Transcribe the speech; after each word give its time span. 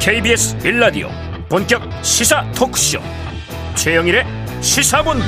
KBS 0.00 0.56
1라디오 0.60 1.08
본격 1.50 1.82
시사 2.02 2.50
토크쇼. 2.52 3.00
최영일의 3.74 4.24
시사본부. 4.62 5.26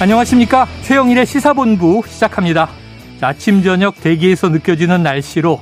안녕하십니까? 0.00 0.66
최영일의 0.80 1.26
시사본부 1.26 2.02
시작합니다. 2.06 2.70
아침 3.20 3.62
저녁 3.62 4.00
대기에서 4.00 4.48
느껴지는 4.48 5.02
날씨로 5.02 5.60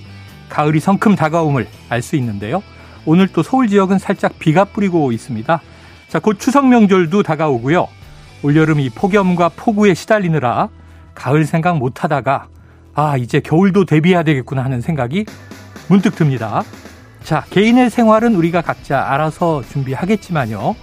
가을이 0.49 0.79
성큼 0.79 1.17
다가옴을 1.17 1.67
알 1.89 2.01
수 2.01 2.15
있는데요. 2.15 2.63
오늘 3.05 3.27
또 3.27 3.43
서울 3.43 3.67
지역은 3.67 3.99
살짝 3.99 4.39
비가 4.39 4.65
뿌리고 4.65 5.11
있습니다. 5.11 5.61
자, 6.07 6.19
곧 6.21 6.39
추석 6.39 6.69
명절도 6.69 7.25
다가오고요. 7.25 7.89
올여름 8.45 8.79
이 8.79 8.89
폭염과 8.89 9.51
폭우에 9.57 9.95
시달리느라 9.95 10.69
가을 11.17 11.45
생각 11.45 11.77
못 11.79 12.05
하다가 12.05 12.47
아, 12.95 13.17
이제 13.17 13.41
겨울도 13.41 13.85
대비해야 13.87 14.23
되겠구나 14.23 14.63
하는 14.63 14.81
생각이 14.81 15.27
문득 15.89 16.15
듭니다. 16.15 16.63
자, 17.25 17.45
개인의 17.51 17.91
생활은 17.91 18.35
우리가 18.35 18.63
각자 18.63 19.13
알아서 19.13 19.63
준비하겠지만요. 19.63 20.75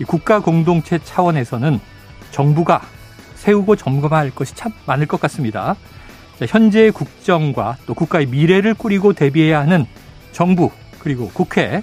이 0.00 0.04
국가 0.04 0.40
공동체 0.40 0.98
차원에서는 0.98 1.80
정부가 2.30 2.82
세우고 3.34 3.76
점검할 3.76 4.30
것이 4.30 4.54
참 4.54 4.72
많을 4.86 5.06
것 5.06 5.20
같습니다. 5.20 5.76
자, 6.38 6.46
현재의 6.48 6.92
국정과 6.92 7.76
또 7.86 7.94
국가의 7.94 8.26
미래를 8.26 8.74
꾸리고 8.74 9.12
대비해야 9.12 9.60
하는 9.60 9.86
정부 10.32 10.70
그리고 10.98 11.28
국회. 11.28 11.82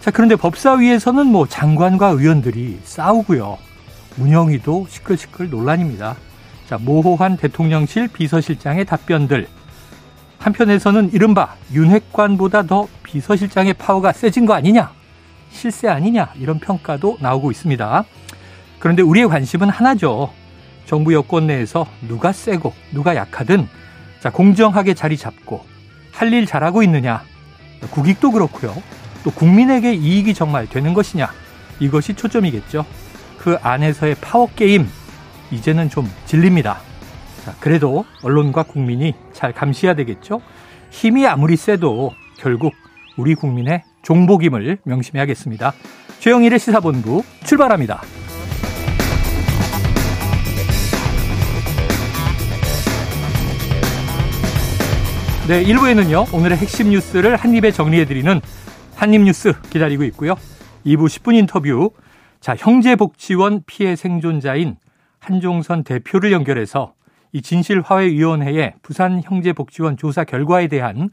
자, 0.00 0.10
그런데 0.10 0.36
법사위에서는 0.36 1.26
뭐 1.26 1.46
장관과 1.46 2.08
의원들이 2.08 2.80
싸우고요. 2.84 3.58
운영위도 4.18 4.86
시끌시끌 4.88 5.50
논란입니다. 5.50 6.16
자, 6.66 6.78
모호한 6.78 7.36
대통령실 7.36 8.08
비서실장의 8.08 8.86
답변들. 8.86 9.46
한편에서는 10.38 11.12
이른바 11.12 11.54
윤핵관보다 11.72 12.62
더 12.62 12.88
비서실장의 13.10 13.74
파워가 13.74 14.12
세진 14.12 14.46
거 14.46 14.54
아니냐? 14.54 14.92
실세 15.50 15.88
아니냐? 15.88 16.32
이런 16.38 16.60
평가도 16.60 17.18
나오고 17.20 17.50
있습니다. 17.50 18.04
그런데 18.78 19.02
우리의 19.02 19.28
관심은 19.28 19.68
하나죠. 19.68 20.32
정부 20.86 21.12
여권 21.12 21.46
내에서 21.48 21.86
누가 22.06 22.32
세고 22.32 22.72
누가 22.92 23.16
약하든 23.16 23.68
자, 24.20 24.30
공정하게 24.30 24.94
자리 24.94 25.16
잡고 25.16 25.64
할 26.12 26.32
일 26.32 26.46
잘하고 26.46 26.82
있느냐? 26.82 27.22
국익도 27.90 28.30
그렇고요. 28.32 28.74
또 29.24 29.30
국민에게 29.30 29.94
이익이 29.94 30.34
정말 30.34 30.66
되는 30.68 30.92
것이냐? 30.94 31.30
이것이 31.80 32.14
초점이겠죠. 32.14 32.84
그 33.38 33.56
안에서의 33.62 34.16
파워 34.20 34.46
게임 34.54 34.86
이제는 35.50 35.88
좀 35.88 36.10
질립니다. 36.26 36.80
자, 37.44 37.54
그래도 37.58 38.04
언론과 38.22 38.64
국민이 38.64 39.14
잘 39.32 39.52
감시해야 39.52 39.94
되겠죠. 39.94 40.40
힘이 40.90 41.26
아무리 41.26 41.56
세도 41.56 42.12
결국 42.38 42.74
우리 43.16 43.34
국민의 43.34 43.82
종복임을 44.02 44.78
명심해야겠습니다. 44.84 45.72
최영일의 46.20 46.58
시사본부 46.58 47.22
출발합니다. 47.44 48.02
네, 55.48 55.64
1부에는요, 55.64 56.32
오늘의 56.32 56.58
핵심 56.58 56.90
뉴스를 56.90 57.34
한입에 57.34 57.72
정리해드리는 57.72 58.40
한입뉴스 58.94 59.60
기다리고 59.62 60.04
있고요. 60.04 60.36
2부 60.86 61.06
10분 61.06 61.34
인터뷰, 61.34 61.90
자, 62.40 62.54
형제복지원 62.56 63.64
피해 63.66 63.96
생존자인 63.96 64.76
한종선 65.18 65.84
대표를 65.84 66.32
연결해서 66.32 66.94
이 67.32 67.42
진실화해위원회의 67.42 68.74
부산 68.82 69.22
형제복지원 69.24 69.96
조사 69.96 70.24
결과에 70.24 70.68
대한 70.68 71.10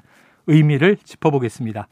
의미를 0.47 0.97
짚어보겠습니다. 1.03 1.87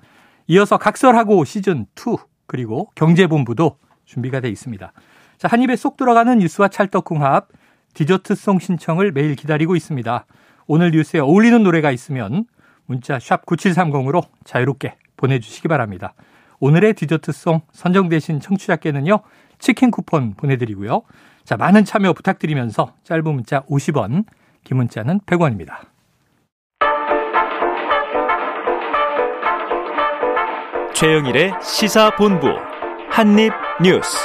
이어서 0.47 0.77
각설하고 0.77 1.43
시즌2 1.43 2.19
그리고 2.47 2.89
경제본부도 2.95 3.77
준비가 4.05 4.39
돼 4.39 4.49
있습니다. 4.49 4.91
자, 5.37 5.47
한 5.47 5.61
입에 5.61 5.75
쏙 5.75 5.97
들어가는 5.97 6.39
뉴스와 6.39 6.69
찰떡궁합 6.69 7.49
디저트송 7.93 8.59
신청을 8.59 9.11
매일 9.11 9.35
기다리고 9.35 9.75
있습니다. 9.75 10.25
오늘 10.67 10.91
뉴스에 10.91 11.19
어울리는 11.19 11.61
노래가 11.63 11.91
있으면 11.91 12.45
문자 12.85 13.19
샵 13.19 13.45
9730으로 13.45 14.23
자유롭게 14.43 14.95
보내주시기 15.17 15.67
바랍니다. 15.67 16.13
오늘의 16.59 16.93
디저트송 16.93 17.61
선정되신 17.71 18.39
청취자께는요, 18.39 19.19
치킨 19.59 19.91
쿠폰 19.91 20.33
보내드리고요. 20.35 21.03
자, 21.43 21.57
많은 21.57 21.85
참여 21.85 22.13
부탁드리면서 22.13 22.93
짧은 23.03 23.23
문자 23.23 23.61
50원, 23.63 24.25
긴 24.63 24.77
문자는 24.77 25.19
100원입니다. 25.21 25.94
최영일의 30.95 31.51
시사본부 31.61 32.47
한입뉴스. 33.09 34.17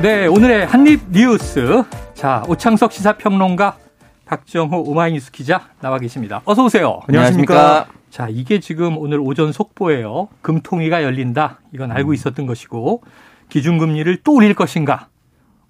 네, 0.00 0.28
오늘의 0.28 0.66
한입 0.66 1.00
뉴스. 1.10 1.82
자, 2.14 2.44
오창석 2.46 2.92
시사평론가 2.92 3.76
박정호 4.24 4.84
오마이뉴스 4.86 5.32
기자 5.32 5.62
나와 5.80 5.98
계십니다. 5.98 6.42
어서 6.44 6.62
오세요. 6.62 7.00
안녕하십니까. 7.08 7.88
자, 8.10 8.28
이게 8.30 8.60
지금 8.60 8.98
오늘 8.98 9.18
오전 9.18 9.50
속보예요. 9.50 10.28
금통위가 10.42 11.02
열린다. 11.02 11.58
이건 11.74 11.90
알고 11.90 12.14
있었던 12.14 12.46
것이고 12.46 13.02
기준금리를 13.48 14.18
또 14.22 14.34
올릴 14.34 14.54
것인가? 14.54 15.08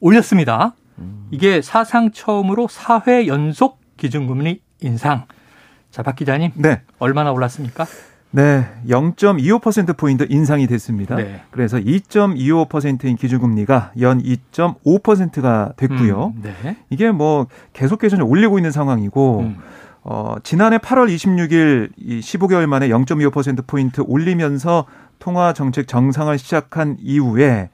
올렸습니다. 0.00 0.74
이게 1.30 1.62
사상 1.62 2.10
처음으로 2.10 2.66
4회 2.66 3.26
연속 3.26 3.80
기준금리 3.96 4.60
인상. 4.82 5.24
자, 5.90 6.02
박 6.02 6.14
기자님. 6.14 6.52
네. 6.56 6.82
얼마나 6.98 7.32
올랐습니까? 7.32 7.86
네, 8.32 8.64
0.25%포인트 8.88 10.26
인상이 10.28 10.66
됐습니다. 10.66 11.16
네. 11.16 11.42
그래서 11.50 11.78
2.25%인 11.78 13.16
기준금리가 13.16 13.92
연 14.00 14.22
2.5%가 14.22 15.72
됐고요. 15.76 16.34
음, 16.36 16.42
네. 16.42 16.76
이게 16.90 17.10
뭐 17.10 17.46
계속해서 17.72 18.24
올리고 18.24 18.58
있는 18.58 18.70
상황이고, 18.70 19.40
음. 19.40 19.56
어, 20.02 20.36
지난해 20.42 20.78
8월 20.78 21.12
26일 21.12 21.90
이 21.96 22.20
15개월 22.20 22.66
만에 22.66 22.88
0.25%포인트 22.88 24.02
올리면서 24.06 24.86
통화 25.18 25.52
정책 25.52 25.88
정상화를 25.88 26.36
시작한 26.38 26.96
이후에 27.00 27.68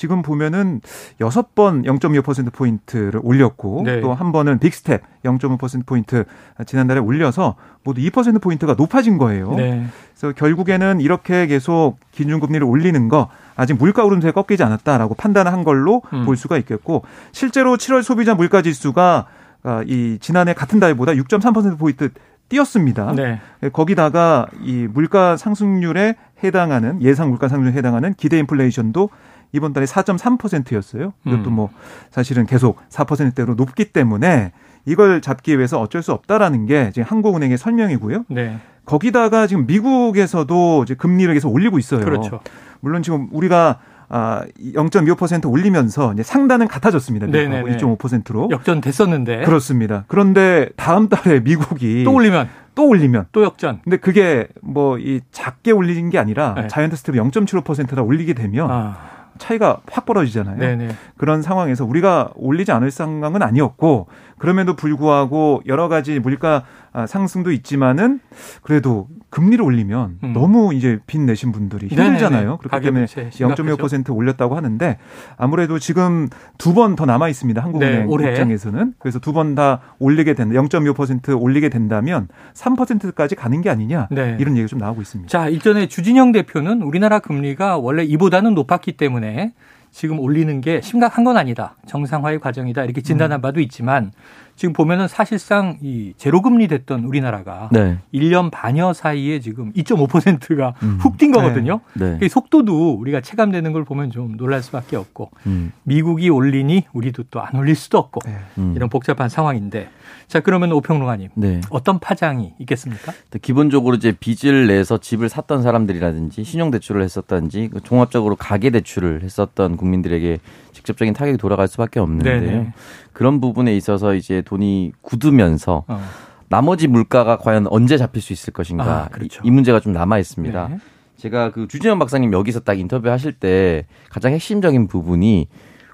지금 0.00 0.22
보면은 0.22 0.80
여섯 1.20 1.54
번 1.54 1.82
0.25%포인트를 1.82 3.20
올렸고 3.22 3.82
네. 3.84 4.00
또한 4.00 4.32
번은 4.32 4.58
big 4.58 4.77
step 4.77 5.02
0.5%포인트 5.26 6.24
지난달에 6.64 7.00
올려서 7.00 7.56
모두 7.84 8.00
2%포인트가 8.00 8.76
높아진 8.78 9.18
거예요. 9.18 9.52
네. 9.56 9.84
그래서 10.14 10.34
결국에는 10.34 11.02
이렇게 11.02 11.46
계속 11.46 11.98
기준금리를 12.12 12.66
올리는 12.66 13.08
거 13.08 13.28
아직 13.56 13.74
물가 13.74 14.02
오름세에 14.02 14.30
꺾이지 14.30 14.62
않았다라고 14.62 15.16
판단한 15.16 15.64
걸로 15.64 16.00
음. 16.14 16.24
볼 16.24 16.38
수가 16.38 16.56
있겠고 16.56 17.04
실제로 17.32 17.76
7월 17.76 18.02
소비자 18.02 18.34
물가 18.34 18.62
지수가 18.62 19.26
아, 19.64 19.84
이 19.86 20.16
지난해 20.22 20.54
같은 20.54 20.80
달보다 20.80 21.12
6.3%포인트 21.12 22.08
뛰었습니다. 22.48 23.12
네. 23.12 23.38
거기다가 23.74 24.46
이 24.62 24.88
물가 24.90 25.36
상승률에 25.36 26.16
해당하는 26.42 27.02
예상 27.02 27.28
물가 27.28 27.48
상승률에 27.48 27.76
해당하는 27.76 28.14
기대 28.14 28.38
인플레이션도 28.38 29.10
이번 29.52 29.72
달에 29.72 29.86
4.3%였어요. 29.86 31.12
이것도 31.26 31.50
음. 31.50 31.54
뭐 31.54 31.70
사실은 32.10 32.46
계속 32.46 32.78
4%대로 32.88 33.54
높기 33.54 33.86
때문에 33.86 34.52
이걸 34.86 35.20
잡기 35.20 35.56
위해서 35.56 35.80
어쩔 35.80 36.02
수 36.02 36.12
없다라는 36.12 36.66
게 36.66 36.90
지금 36.92 37.06
한국은행의 37.08 37.58
설명이고요. 37.58 38.24
네. 38.28 38.58
거기다가 38.86 39.46
지금 39.46 39.66
미국에서도 39.66 40.82
이제 40.84 40.94
금리를 40.94 41.32
계속 41.34 41.52
올리고 41.52 41.78
있어요. 41.78 42.00
그렇죠. 42.04 42.40
물론 42.80 43.02
지금 43.02 43.28
우리가 43.32 43.78
아, 44.12 44.42
0.25% 44.74 45.48
올리면서 45.48 46.12
이제 46.14 46.24
상단은 46.24 46.66
같아졌습니다. 46.66 47.26
네네 47.28 47.62
2.5%로. 47.76 48.48
역전됐었는데. 48.50 49.42
그렇습니다. 49.44 50.04
그런데 50.08 50.68
다음 50.76 51.08
달에 51.08 51.38
미국이 51.40 52.02
또 52.04 52.14
올리면 52.14 52.48
또 52.74 52.88
올리면 52.88 53.26
또 53.30 53.44
역전. 53.44 53.80
근데 53.84 53.96
그게 53.98 54.48
뭐 54.62 54.98
이 54.98 55.20
작게 55.30 55.70
올리는 55.70 56.10
게 56.10 56.18
아니라 56.18 56.54
네. 56.54 56.66
giant 56.66 56.96
step 56.96 57.14
0.75%다 57.14 58.02
올리게 58.02 58.32
되면 58.34 58.68
아. 58.70 58.96
차이가 59.40 59.80
확 59.90 60.06
벌어지잖아요. 60.06 60.58
네네. 60.58 60.94
그런 61.16 61.42
상황에서 61.42 61.84
우리가 61.84 62.30
올리지 62.36 62.70
않을 62.70 62.92
상황은 62.92 63.42
아니었고 63.42 64.06
그럼에도 64.40 64.74
불구하고 64.74 65.62
여러 65.66 65.88
가지 65.88 66.18
물가 66.18 66.64
아, 66.92 67.06
상승도 67.06 67.52
있지만은 67.52 68.18
그래도 68.62 69.06
금리를 69.28 69.62
올리면 69.64 70.18
음. 70.24 70.32
너무 70.32 70.74
이제 70.74 70.98
빚 71.06 71.20
내신 71.20 71.52
분들이 71.52 71.86
힘들잖아요. 71.86 72.56
그렇기 72.56 72.84
때문에 72.84 73.04
0.5% 73.04 74.16
올렸다고 74.16 74.56
하는데 74.56 74.98
아무래도 75.36 75.78
지금 75.78 76.28
두 76.58 76.74
번 76.74 76.96
더 76.96 77.04
남아 77.06 77.28
있습니다. 77.28 77.62
한국은행 77.62 78.08
네, 78.08 78.30
입장에서는 78.30 78.94
그래서 78.98 79.18
두 79.20 79.32
번 79.32 79.54
다 79.54 79.80
올리게 80.00 80.34
된다. 80.34 80.60
0.5% 80.60 81.40
올리게 81.40 81.68
된다면 81.68 82.26
3%까지 82.54 83.34
가는 83.36 83.60
게 83.60 83.70
아니냐 83.70 84.08
네. 84.10 84.36
이런 84.40 84.54
얘기가 84.56 84.66
좀 84.68 84.78
나오고 84.78 85.00
있습니다. 85.02 85.28
자 85.28 85.48
일전에 85.48 85.86
주진영 85.86 86.32
대표는 86.32 86.82
우리나라 86.82 87.18
금리가 87.20 87.76
원래 87.78 88.02
이보다는 88.04 88.54
높았기 88.54 88.96
때문에 88.96 89.52
지금 89.90 90.18
올리는 90.20 90.60
게 90.60 90.80
심각한 90.80 91.24
건 91.24 91.36
아니다. 91.36 91.76
정상화의 91.86 92.40
과정이다. 92.40 92.84
이렇게 92.84 93.00
진단한 93.00 93.40
음. 93.40 93.42
바도 93.42 93.60
있지만 93.60 94.12
지금 94.60 94.74
보면은 94.74 95.08
사실상 95.08 95.78
이 95.80 96.12
제로금리 96.18 96.68
됐던 96.68 97.04
우리나라가 97.04 97.70
네. 97.72 97.96
1년 98.12 98.50
반여 98.50 98.92
사이에 98.92 99.40
지금 99.40 99.72
2.5%가 99.72 100.74
음. 100.82 100.98
훅뛴 101.00 101.32
거거든요. 101.32 101.80
네. 101.94 102.18
네. 102.18 102.28
속도도 102.28 102.92
우리가 102.92 103.22
체감되는 103.22 103.72
걸 103.72 103.86
보면 103.86 104.10
좀 104.10 104.36
놀랄 104.36 104.62
수밖에 104.62 104.96
없고 104.96 105.30
음. 105.46 105.72
미국이 105.84 106.28
올리니 106.28 106.84
우리도 106.92 107.22
또 107.30 107.40
안 107.40 107.56
올릴 107.56 107.74
수도 107.74 107.96
없고 107.96 108.20
네. 108.26 108.36
음. 108.58 108.74
이런 108.76 108.90
복잡한 108.90 109.30
상황인데 109.30 109.88
자 110.28 110.40
그러면 110.40 110.72
오평론가님 110.72 111.30
네. 111.36 111.62
어떤 111.70 111.98
파장이 111.98 112.52
있겠습니까? 112.58 113.14
기본적으로 113.40 113.96
이제 113.96 114.12
빚을 114.12 114.66
내서 114.66 114.98
집을 114.98 115.30
샀던 115.30 115.62
사람들이라든지 115.62 116.44
신용대출을 116.44 117.02
했었던지 117.02 117.70
그 117.72 117.80
종합적으로 117.80 118.36
가계대출을 118.36 119.22
했었던 119.22 119.78
국민들에게 119.78 120.38
직접적인 120.80 121.14
타격이 121.14 121.38
돌아갈 121.38 121.68
수밖에 121.68 122.00
없는데요. 122.00 122.40
네네. 122.40 122.72
그런 123.12 123.40
부분에 123.40 123.76
있어서 123.76 124.14
이제 124.14 124.42
돈이 124.42 124.92
굳으면서 125.02 125.84
어. 125.86 126.00
나머지 126.48 126.88
물가가 126.88 127.36
과연 127.36 127.66
언제 127.68 127.96
잡힐 127.96 128.22
수 128.22 128.32
있을 128.32 128.52
것인가 128.52 129.04
아, 129.04 129.08
그렇죠. 129.08 129.42
이, 129.44 129.48
이, 129.48 129.50
문제가 129.50 129.80
좀 129.80 129.92
남아 129.92 130.18
있습니다. 130.18 130.68
네. 130.68 130.78
제가 131.16 131.52
그 131.52 131.68
주진원 131.68 131.98
박사님 131.98 132.32
여기서 132.32 132.60
딱 132.60 132.78
인터뷰 132.78 133.10
하실 133.10 133.32
때 133.32 133.86
가장 134.08 134.32
핵심적인 134.32 134.88
부분이 134.88 135.48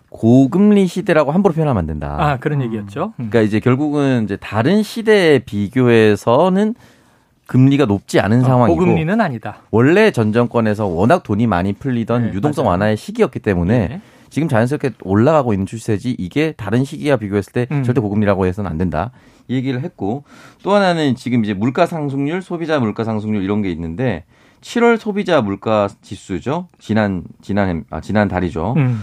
고금리 0.08 0.86
시대라고 0.86 1.32
함부로 1.32 1.52
표현하면 1.52 1.80
안 1.80 1.86
된다. 1.86 2.16
아, 2.18 2.36
그런 2.38 2.62
얘기였죠. 2.62 3.06
음. 3.18 3.28
그러니까 3.28 3.40
이제 3.40 3.58
결국은 3.60 4.24
이제 4.24 4.36
다른 4.36 4.82
시대에 4.82 5.40
비교해서는 5.40 6.74
금리가 7.46 7.86
높지 7.86 8.20
않은 8.20 8.40
어, 8.40 8.44
상황이고 8.44 8.78
고금리는 8.78 9.20
아니다. 9.20 9.58
원래 9.70 10.10
전 10.10 10.32
정권에서 10.32 10.86
워낙 10.86 11.22
돈이 11.22 11.46
많이 11.46 11.72
풀리던 11.72 12.28
네, 12.28 12.32
유동성 12.34 12.64
맞아요. 12.64 12.72
완화의 12.72 12.96
시기였기 12.96 13.40
때문에 13.40 13.88
네. 13.88 14.00
지금 14.30 14.48
자연스럽게 14.48 14.92
올라가고 15.02 15.52
있는 15.52 15.66
추세지 15.66 16.16
이게 16.18 16.52
다른 16.52 16.84
시기와 16.84 17.16
비교했을 17.16 17.52
때 17.52 17.66
음. 17.70 17.82
절대 17.82 18.00
고금리라고 18.00 18.46
해서는 18.46 18.70
안 18.70 18.78
된다. 18.78 19.10
이 19.48 19.54
얘기를 19.54 19.82
했고 19.82 20.24
또 20.62 20.72
하나는 20.72 21.14
지금 21.14 21.44
이제 21.44 21.54
물가 21.54 21.86
상승률, 21.86 22.42
소비자 22.42 22.78
물가 22.80 23.04
상승률 23.04 23.42
이런 23.42 23.62
게 23.62 23.70
있는데 23.70 24.24
7월 24.60 24.98
소비자 24.98 25.40
물가 25.40 25.88
지수죠. 26.02 26.68
지난 26.78 27.22
지난 27.42 27.84
아 27.90 28.00
지난 28.00 28.28
달이죠. 28.28 28.74
음. 28.76 29.02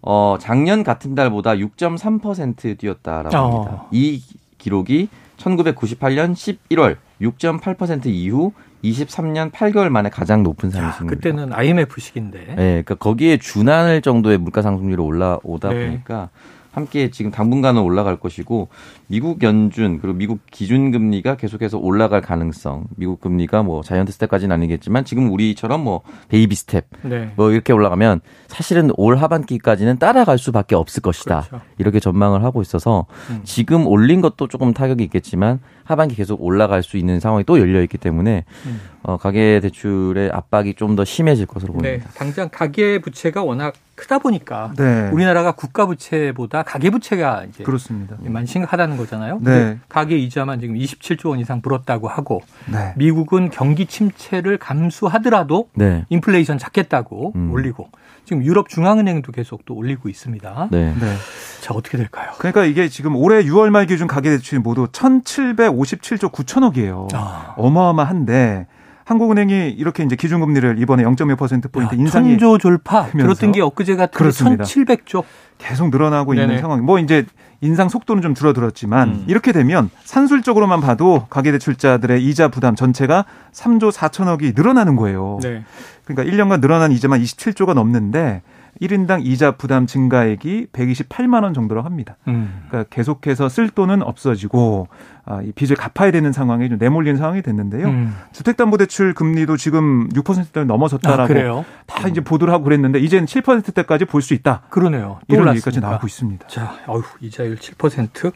어 0.00 0.36
작년 0.40 0.82
같은 0.82 1.14
달보다 1.14 1.52
6.3% 1.52 2.78
뛰었다라고 2.78 3.36
어. 3.36 3.62
합니다. 3.62 3.84
이 3.90 4.22
기록이 4.58 5.08
1998년 5.36 6.32
11월 6.32 6.96
6.8% 7.20 8.06
이후 8.06 8.52
23년 8.84 9.50
8개월 9.50 9.88
만에 9.88 10.10
가장 10.10 10.42
높은 10.42 10.70
상승입니다. 10.70 11.16
그때는 11.16 11.52
IMF 11.52 12.00
시기인데. 12.00 12.38
네, 12.38 12.54
그러니까 12.54 12.94
거기에 12.96 13.38
준할 13.38 14.02
정도의 14.02 14.38
물가 14.38 14.62
상승률이 14.62 15.00
올라오다 15.00 15.70
네. 15.70 15.86
보니까 15.86 16.30
함께 16.72 17.10
지금 17.10 17.30
당분간은 17.30 17.80
올라갈 17.80 18.16
것이고 18.16 18.68
미국 19.08 19.42
연준 19.42 20.00
그리고 20.00 20.16
미국 20.16 20.40
기준 20.50 20.90
금리가 20.90 21.36
계속해서 21.36 21.78
올라갈 21.78 22.22
가능성. 22.22 22.86
미국 22.96 23.20
금리가 23.20 23.62
뭐 23.62 23.82
자이언트 23.82 24.10
스텝까지는 24.12 24.54
아니겠지만 24.54 25.04
지금 25.04 25.30
우리처럼 25.30 25.84
뭐 25.84 26.00
baby 26.28 26.54
step 26.54 26.86
네. 27.02 27.32
뭐 27.36 27.50
이렇게 27.50 27.72
올라가면 27.74 28.20
사실은 28.48 28.90
올 28.96 29.16
하반기까지는 29.16 29.98
따라갈 29.98 30.38
수밖에 30.38 30.74
없을 30.74 31.02
것이다. 31.02 31.42
그렇죠. 31.48 31.64
이렇게 31.78 32.00
전망을 32.00 32.42
하고 32.44 32.62
있어서 32.62 33.06
음. 33.30 33.40
지금 33.44 33.86
올린 33.86 34.22
것도 34.22 34.48
조금 34.48 34.72
타격이 34.72 35.04
있겠지만 35.04 35.60
하반기 35.84 36.14
계속 36.14 36.42
올라갈 36.42 36.82
수 36.82 36.96
있는 36.96 37.20
상황이 37.20 37.44
또 37.44 37.60
열려 37.60 37.82
있기 37.82 37.98
때문에 37.98 38.44
음. 38.66 38.80
어, 39.02 39.18
가계 39.18 39.60
대출의 39.60 40.30
압박이 40.32 40.74
좀 40.74 40.94
더 40.94 41.04
심해질 41.04 41.46
것으로 41.46 41.72
네, 41.74 41.78
보입니다. 41.82 42.08
네, 42.08 42.14
당장 42.16 42.48
가계 42.52 43.00
부채가 43.00 43.42
워낙 43.42 43.74
크다 43.96 44.20
보니까 44.20 44.72
네. 44.78 45.10
우리나라가 45.12 45.50
국가 45.50 45.86
부채보다 45.86 46.62
가계 46.62 46.90
부채가 46.90 47.44
이제 47.48 47.64
그렇습니다. 47.64 48.16
많이 48.20 48.46
심각하다는 48.46 48.93
거잖아요. 48.96 49.38
네. 49.42 49.78
가계 49.88 50.16
이자만 50.18 50.60
지금 50.60 50.76
27조 50.76 51.30
원 51.30 51.40
이상 51.40 51.60
불었다고 51.60 52.08
하고 52.08 52.42
네. 52.70 52.92
미국은 52.96 53.50
경기 53.50 53.86
침체를 53.86 54.58
감수하더라도 54.58 55.68
네. 55.74 56.04
인플레이션 56.08 56.58
잡겠다고 56.58 57.32
음. 57.36 57.50
올리고 57.52 57.88
지금 58.24 58.42
유럽 58.42 58.68
중앙은행도 58.68 59.32
계속 59.32 59.64
또 59.66 59.74
올리고 59.74 60.08
있습니다. 60.08 60.68
네. 60.70 60.94
네. 60.98 61.14
자 61.60 61.74
어떻게 61.74 61.98
될까요? 61.98 62.32
그러니까 62.38 62.64
이게 62.64 62.88
지금 62.88 63.16
올해 63.16 63.42
6월 63.44 63.70
말 63.70 63.86
기준 63.86 64.06
가계 64.06 64.30
대출이 64.30 64.60
모두 64.60 64.86
1,757조 64.86 66.32
9천억이에요. 66.32 67.08
아. 67.14 67.54
어마어마한데 67.56 68.66
한국은행이 69.04 69.70
이렇게 69.70 70.02
이제 70.02 70.16
기준금리를 70.16 70.78
이번에 70.78 71.04
0.1% 71.04 71.70
포인트 71.70 71.94
인상이 71.94 72.30
천조 72.30 72.58
졸파 72.58 73.08
들었던 73.10 73.52
게 73.52 73.60
엊그제 73.60 73.96
같은 73.96 74.30
1,700조 74.30 75.24
계속 75.58 75.90
늘어나고 75.90 76.34
네네. 76.34 76.44
있는 76.44 76.60
상황. 76.60 76.84
뭐 76.84 76.98
이제 76.98 77.26
인상 77.60 77.88
속도는 77.88 78.22
좀 78.22 78.34
줄어들었지만 78.34 79.08
음. 79.08 79.24
이렇게 79.26 79.52
되면 79.52 79.90
산술적으로만 80.04 80.80
봐도 80.80 81.26
가계대출자들의 81.30 82.24
이자 82.24 82.48
부담 82.48 82.74
전체가 82.74 83.24
3조 83.52 83.92
4천억이 83.92 84.54
늘어나는 84.54 84.96
거예요. 84.96 85.38
네. 85.42 85.64
그러니까 86.04 86.30
1년간 86.30 86.60
늘어난 86.60 86.92
이자만 86.92 87.22
27조가 87.22 87.74
넘는데 87.74 88.42
1인당 88.80 89.24
이자 89.24 89.52
부담 89.52 89.86
증가액이 89.86 90.68
128만 90.72 91.42
원 91.44 91.54
정도로 91.54 91.82
합니다. 91.82 92.16
음. 92.28 92.64
그러니까 92.68 92.94
계속해서 92.94 93.48
쓸 93.48 93.68
돈은 93.70 94.02
없어지고 94.02 94.88
아, 95.24 95.40
이 95.42 95.52
빚을 95.52 95.76
갚아야 95.76 96.10
되는 96.10 96.32
상황에 96.32 96.68
좀 96.68 96.78
내몰리는 96.78 97.16
상황이 97.16 97.40
됐는데요. 97.42 97.86
음. 97.86 98.14
주택담보대출 98.32 99.14
금리도 99.14 99.56
지금 99.56 100.08
6%대를 100.10 100.66
넘어섰다라고 100.66 101.34
아, 101.60 101.64
다 101.86 102.08
이제 102.08 102.20
보도를 102.20 102.52
하고 102.52 102.64
그랬는데 102.64 102.98
이제는 103.00 103.26
7%대까지 103.26 104.04
볼 104.06 104.22
수 104.22 104.34
있다. 104.34 104.62
그러네요. 104.70 105.20
이런 105.28 105.48
얘기까지 105.54 105.80
나오고 105.80 106.06
있습니다. 106.06 106.46
자, 106.48 106.76
어휴, 106.86 107.02
이자율 107.20 107.56
7% 107.56 108.32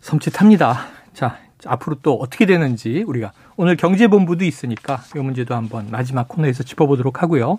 섬찟합니다. 0.00 0.76
자, 1.12 1.36
앞으로 1.66 1.96
또 2.02 2.14
어떻게 2.16 2.46
되는지 2.46 3.04
우리가 3.06 3.32
오늘 3.56 3.76
경제본부도 3.76 4.44
있으니까 4.44 5.00
이 5.16 5.18
문제도 5.18 5.54
한번 5.54 5.88
마지막 5.90 6.28
코너에서 6.28 6.62
짚어보도록 6.62 7.22
하고요. 7.22 7.58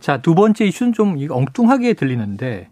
자, 0.00 0.18
두 0.18 0.34
번째 0.34 0.66
이슈는 0.66 0.92
좀 0.92 1.16
엉뚱하게 1.28 1.94
들리는데 1.94 2.68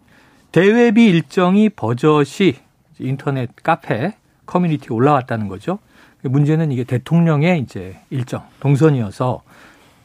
대외비 0.51 1.05
일정이 1.05 1.69
버젓이 1.69 2.55
인터넷 2.99 3.49
카페 3.61 4.15
커뮤니티에 4.45 4.87
올라왔다는 4.89 5.47
거죠. 5.47 5.79
문제는 6.23 6.71
이게 6.71 6.83
대통령의 6.83 7.59
이제 7.59 7.99
일정 8.09 8.43
동선이어서 8.59 9.41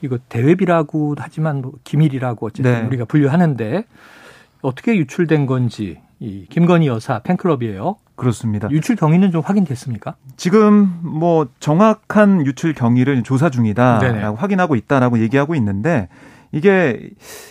이거 0.02 0.18
대외비라고 0.28 1.14
하지만 1.18 1.62
뭐 1.62 1.72
기밀이라고 1.84 2.46
어쨌든 2.46 2.72
네. 2.72 2.86
우리가 2.86 3.04
분류하는데 3.04 3.84
어떻게 4.62 4.96
유출된 4.96 5.46
건지 5.46 6.00
이 6.18 6.46
김건희 6.50 6.86
여사 6.86 7.20
팬클럽이에요. 7.20 7.96
그렇습니다. 8.14 8.70
유출 8.70 8.96
경위는 8.96 9.30
좀 9.30 9.40
확인됐습니까? 9.40 10.16
지금 10.36 10.98
뭐 11.02 11.48
정확한 11.58 12.44
유출 12.44 12.74
경위를 12.74 13.22
조사 13.22 13.48
중이다라고 13.48 14.36
확인하고 14.36 14.76
있다라고 14.76 15.20
얘기하고 15.20 15.54
있는데 15.54 16.08
이게 16.52 17.10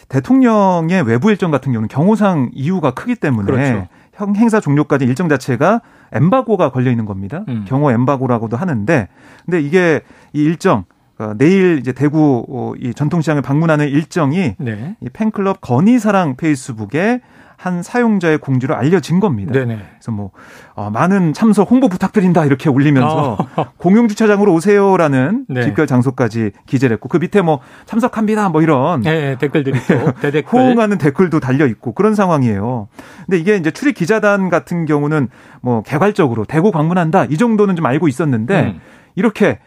대통령의 0.10 1.04
외부 1.04 1.30
일정 1.32 1.52
같은 1.52 1.72
경우는 1.72 1.88
경호상 1.88 2.52
이유가 2.54 2.92
크기 2.92 3.16
때문에 3.16 3.46
그렇죠. 3.46 3.88
행사 4.36 4.60
종료까지 4.60 5.06
일정 5.06 5.30
자체가 5.30 5.82
엠바고가 6.12 6.72
걸려 6.72 6.92
있는 6.92 7.06
겁니다. 7.06 7.46
음. 7.48 7.66
경호 7.68 7.92
엠바고라고도 7.92 8.58
하는데 8.58 9.08
근데 9.46 9.62
이게 9.62 10.02
이 10.34 10.44
일정 10.44 10.84
어, 11.20 11.34
내일 11.38 11.80
이제 11.80 11.92
대구 11.92 12.46
어, 12.50 12.74
이 12.80 12.94
전통시장을 12.94 13.42
방문하는 13.42 13.88
일정이 13.90 14.56
네. 14.58 14.96
이 15.02 15.10
팬클럽 15.10 15.62
건희사랑 15.62 16.36
페이스북에 16.38 17.22
한 17.60 17.84
사용자의 17.84 18.38
공지로 18.38 18.74
알려진 18.74 19.20
겁니다. 19.20 19.52
네네. 19.52 19.80
그래서 19.92 20.12
뭐 20.14 20.32
어, 20.76 20.90
많은 20.90 21.34
참석 21.34 21.70
홍보 21.70 21.90
부탁드린다 21.90 22.46
이렇게 22.46 22.70
올리면서 22.70 23.38
어. 23.58 23.66
공용 23.76 24.08
주차장으로 24.08 24.54
오세요라는 24.54 25.46
네. 25.50 25.64
집결 25.64 25.86
장소까지 25.86 26.52
기재를 26.66 26.94
했고 26.94 27.10
그 27.10 27.18
밑에 27.18 27.42
뭐 27.42 27.60
참석합니다 27.86 28.48
뭐 28.48 28.62
이런 28.62 29.02
네, 29.02 29.32
네 29.32 29.38
댓글들이 29.38 29.78
또 29.90 30.14
대댓글 30.22 30.58
호응하는 30.58 31.00
댓글도 31.00 31.42
달려 31.42 31.66
있고 31.66 31.94
그런 31.94 32.16
상황이에요. 32.16 32.88
근데 33.26 33.38
이게 33.38 33.58
이제 33.58 33.72
출입 33.72 33.96
기자단 33.96 34.50
같은 34.50 34.86
경우는 34.86 35.28
뭐 35.60 35.84
개괄적으로 35.84 36.46
대구 36.46 36.72
방문한다 36.72 37.26
이 37.26 37.36
정도는 37.36 37.76
좀 37.76 37.86
알고 37.86 38.08
있었는데 38.08 38.62
음. 38.62 38.80
이렇게 39.16 39.60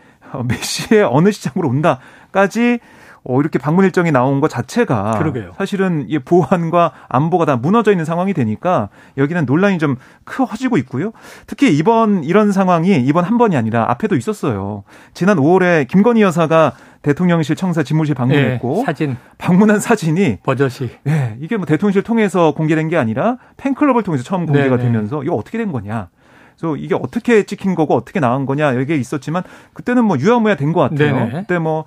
몇 0.49 0.63
시에 0.63 1.03
어느 1.03 1.31
시장으로 1.31 1.69
온다까지 1.69 2.79
어, 3.25 3.41
이렇게 3.41 3.59
방문 3.59 3.85
일정이 3.85 4.11
나온 4.11 4.41
것 4.41 4.49
자체가 4.49 5.19
그러게요. 5.19 5.53
사실은 5.57 6.07
이 6.09 6.19
보안과 6.19 6.93
안보가 7.09 7.45
다 7.45 7.57
무너져 7.57 7.93
있는 7.93 8.05
상황이 8.05 8.35
되니까 8.35 8.89
여기는 9.17 9.45
논란이 9.47 9.79
좀 9.79 9.97
커지고 10.25 10.77
있고요. 10.79 11.13
특히 11.47 11.77
이번 11.77 12.25
이런 12.25 12.51
상황이 12.51 12.97
이번 12.97 13.25
한 13.25 13.39
번이 13.39 13.57
아니라 13.57 13.87
앞에도 13.91 14.17
있었어요. 14.17 14.83
지난 15.15 15.37
5월에 15.37 15.87
김건희 15.87 16.21
여사가 16.23 16.73
대통령실 17.03 17.57
청사 17.57 17.83
집무실 17.83 18.15
방문했고 18.15 18.77
네, 18.79 18.85
사진 18.85 19.17
방문한 19.39 19.81
사진이 19.81 20.39
버젓이 20.43 20.91
네, 21.05 21.37
이게 21.41 21.57
뭐 21.57 21.67
대통령실 21.67 22.03
통해서 22.03 22.53
공개된 22.55 22.89
게 22.89 22.97
아니라 22.97 23.39
팬클럽을 23.57 24.03
통해서 24.03 24.25
처음 24.25 24.47
공개가 24.47 24.77
네, 24.77 24.83
네. 24.85 24.89
되면서 24.91 25.23
이거 25.23 25.35
어떻게 25.35 25.59
된 25.59 25.71
거냐? 25.73 26.09
그래서 26.57 26.77
이게 26.77 26.95
어떻게 26.95 27.45
찍힌 27.45 27.75
거고 27.75 27.95
어떻게 27.97 28.21
나온 28.21 28.47
거냐 28.47 28.77
여기에 28.77 28.97
있었지만 28.97 29.43
그때는 29.75 30.05
뭐 30.05 30.17
유야무야 30.19 30.55
된 30.57 30.73
것 30.73 30.81
같아요. 30.81 31.15
네네. 31.17 31.31
그때 31.43 31.59
뭐 31.59 31.81
어, 31.81 31.85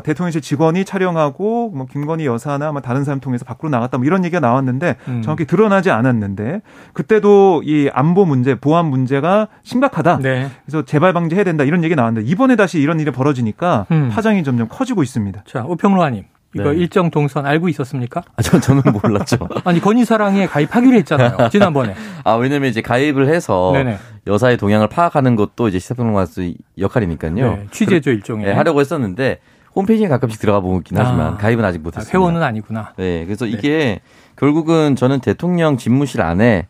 대통령실 0.00 0.40
직원이 0.40 0.84
촬영하고 0.84 1.70
뭐 1.74 1.86
김건희 1.86 2.26
여사나 2.26 2.72
뭐 2.72 2.80
다른 2.80 3.04
사람 3.04 3.20
통해서 3.20 3.44
밖으로 3.44 3.68
나갔다 3.68 3.98
뭐 3.98 4.06
이런 4.06 4.24
얘기가 4.24 4.40
나왔는데 4.40 4.96
음. 5.08 5.22
정확히 5.22 5.44
드러나지 5.44 5.90
않았는데 5.90 6.62
그때도 6.92 7.62
이 7.64 7.90
안보 7.92 8.24
문제, 8.24 8.54
보안 8.54 8.86
문제가 8.86 9.48
심각하다. 9.62 10.18
네. 10.18 10.48
그래서 10.64 10.84
재발 10.84 11.12
방지해야 11.12 11.44
된다 11.44 11.64
이런 11.64 11.84
얘기 11.84 11.94
나왔는데 11.94 12.28
이번에 12.28 12.56
다시 12.56 12.80
이런 12.80 13.00
일이 13.00 13.10
벌어지니까 13.10 13.86
음. 13.90 14.10
파장이 14.12 14.42
점점 14.44 14.68
커지고 14.68 15.02
있습니다. 15.02 15.44
자, 15.46 15.64
오평로아님. 15.64 16.24
이거 16.54 16.70
네. 16.70 16.80
일정 16.80 17.10
동선 17.10 17.46
알고 17.46 17.68
있었습니까? 17.70 18.22
아, 18.36 18.42
저, 18.42 18.60
저는 18.60 18.82
몰랐죠. 19.02 19.48
아니, 19.64 19.80
건희사랑에 19.80 20.46
가입하기로 20.46 20.96
했잖아요. 20.98 21.48
지난번에. 21.50 21.94
아, 22.24 22.34
왜냐면 22.34 22.68
이제 22.68 22.82
가입을 22.82 23.28
해서 23.28 23.70
네네. 23.72 23.96
여사의 24.26 24.58
동향을 24.58 24.88
파악하는 24.88 25.34
것도 25.34 25.68
이제 25.68 25.78
시사평론가의 25.78 26.56
역할이니까요. 26.78 27.34
네, 27.34 27.66
취재죠, 27.70 28.10
일종의. 28.10 28.46
네, 28.46 28.52
하려고 28.52 28.80
했었는데 28.80 29.38
홈페이지에 29.74 30.08
가끔씩 30.08 30.40
들어가 30.40 30.60
보긴 30.60 30.98
하지만 30.98 31.20
아, 31.20 31.36
가입은 31.36 31.64
아직 31.64 31.80
못했어요. 31.80 32.08
아, 32.08 32.10
회원은 32.12 32.42
아니구나. 32.42 32.92
네, 32.96 33.24
그래서 33.24 33.46
네. 33.46 33.52
이게 33.52 34.00
결국은 34.36 34.96
저는 34.96 35.20
대통령 35.20 35.76
집무실 35.76 36.20
안에 36.20 36.66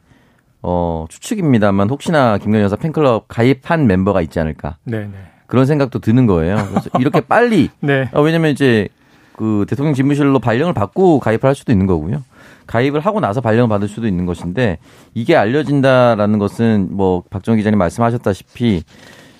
어, 0.63 1.07
추측입니다만 1.09 1.91
혹시나 1.91 2.39
김건희 2.39 2.63
여사 2.63 2.77
팬클럽 2.77 3.27
가입한 3.29 3.87
멤버가 3.87 4.23
있지 4.23 4.39
않을까. 4.39 4.77
네 4.85 5.01
네. 5.01 5.13
그런 5.47 5.67
생각도 5.67 5.99
드는 5.99 6.27
거예요. 6.27 6.57
그래서 6.71 6.91
이렇게 7.01 7.21
빨리. 7.21 7.71
네. 7.81 8.09
어, 8.13 8.23
왜냐면 8.23 8.53
이제 8.53 8.89
그 9.37 9.67
대통령 9.69 9.95
집무실로 9.95 10.39
발령을 10.39 10.73
받고 10.73 11.19
가입을 11.19 11.45
할 11.45 11.55
수도 11.55 11.73
있는 11.73 11.87
거고요. 11.87 12.23
가입을 12.67 13.01
하고 13.01 13.21
나서 13.21 13.41
발령을 13.41 13.69
받을 13.69 13.89
수도 13.89 14.07
있는 14.07 14.25
것인데 14.25 14.79
이게 15.15 15.37
알려진다라는 15.37 16.39
것은 16.39 16.89
뭐 16.93 17.23
박정희 17.29 17.59
기자님 17.59 17.79
말씀하셨다시피 17.79 18.85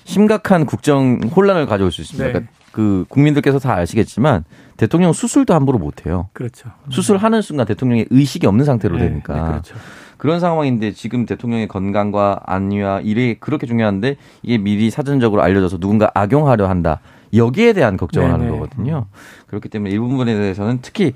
심각한 0.03 0.65
국정 0.65 1.19
혼란을 1.35 1.65
가져올 1.65 1.91
수 1.91 2.01
있습니다. 2.01 2.25
네. 2.25 2.31
그러니까 2.31 2.51
그 2.73 3.05
국민들께서 3.07 3.59
다 3.59 3.75
아시겠지만 3.75 4.43
대통령 4.75 5.13
수술도 5.13 5.53
함부로 5.53 5.77
못 5.77 6.05
해요. 6.05 6.27
그렇죠. 6.33 6.71
수술하는 6.89 7.41
순간 7.41 7.67
대통령의 7.67 8.07
의식이 8.09 8.47
없는 8.47 8.65
상태로 8.65 8.97
네. 8.97 9.07
되니까. 9.07 9.33
네, 9.33 9.41
그렇죠. 9.47 9.75
그런 10.17 10.39
상황인데 10.39 10.93
지금 10.93 11.25
대통령의 11.25 11.67
건강과 11.67 12.41
안위와 12.45 13.01
일이 13.01 13.37
그렇게 13.39 13.67
중요한데 13.67 14.17
이게 14.41 14.57
미리 14.57 14.89
사전적으로 14.89 15.43
알려져서 15.43 15.77
누군가 15.77 16.09
악용하려 16.15 16.67
한다. 16.67 16.99
여기에 17.35 17.73
대한 17.73 17.95
걱정을 17.95 18.27
네네. 18.27 18.31
하는 18.31 18.51
네. 18.51 18.59
거거든요. 18.59 19.05
그렇기 19.47 19.69
때문에 19.69 19.93
이 19.93 19.99
부분에 19.99 20.33
대해서는 20.33 20.79
특히 20.81 21.13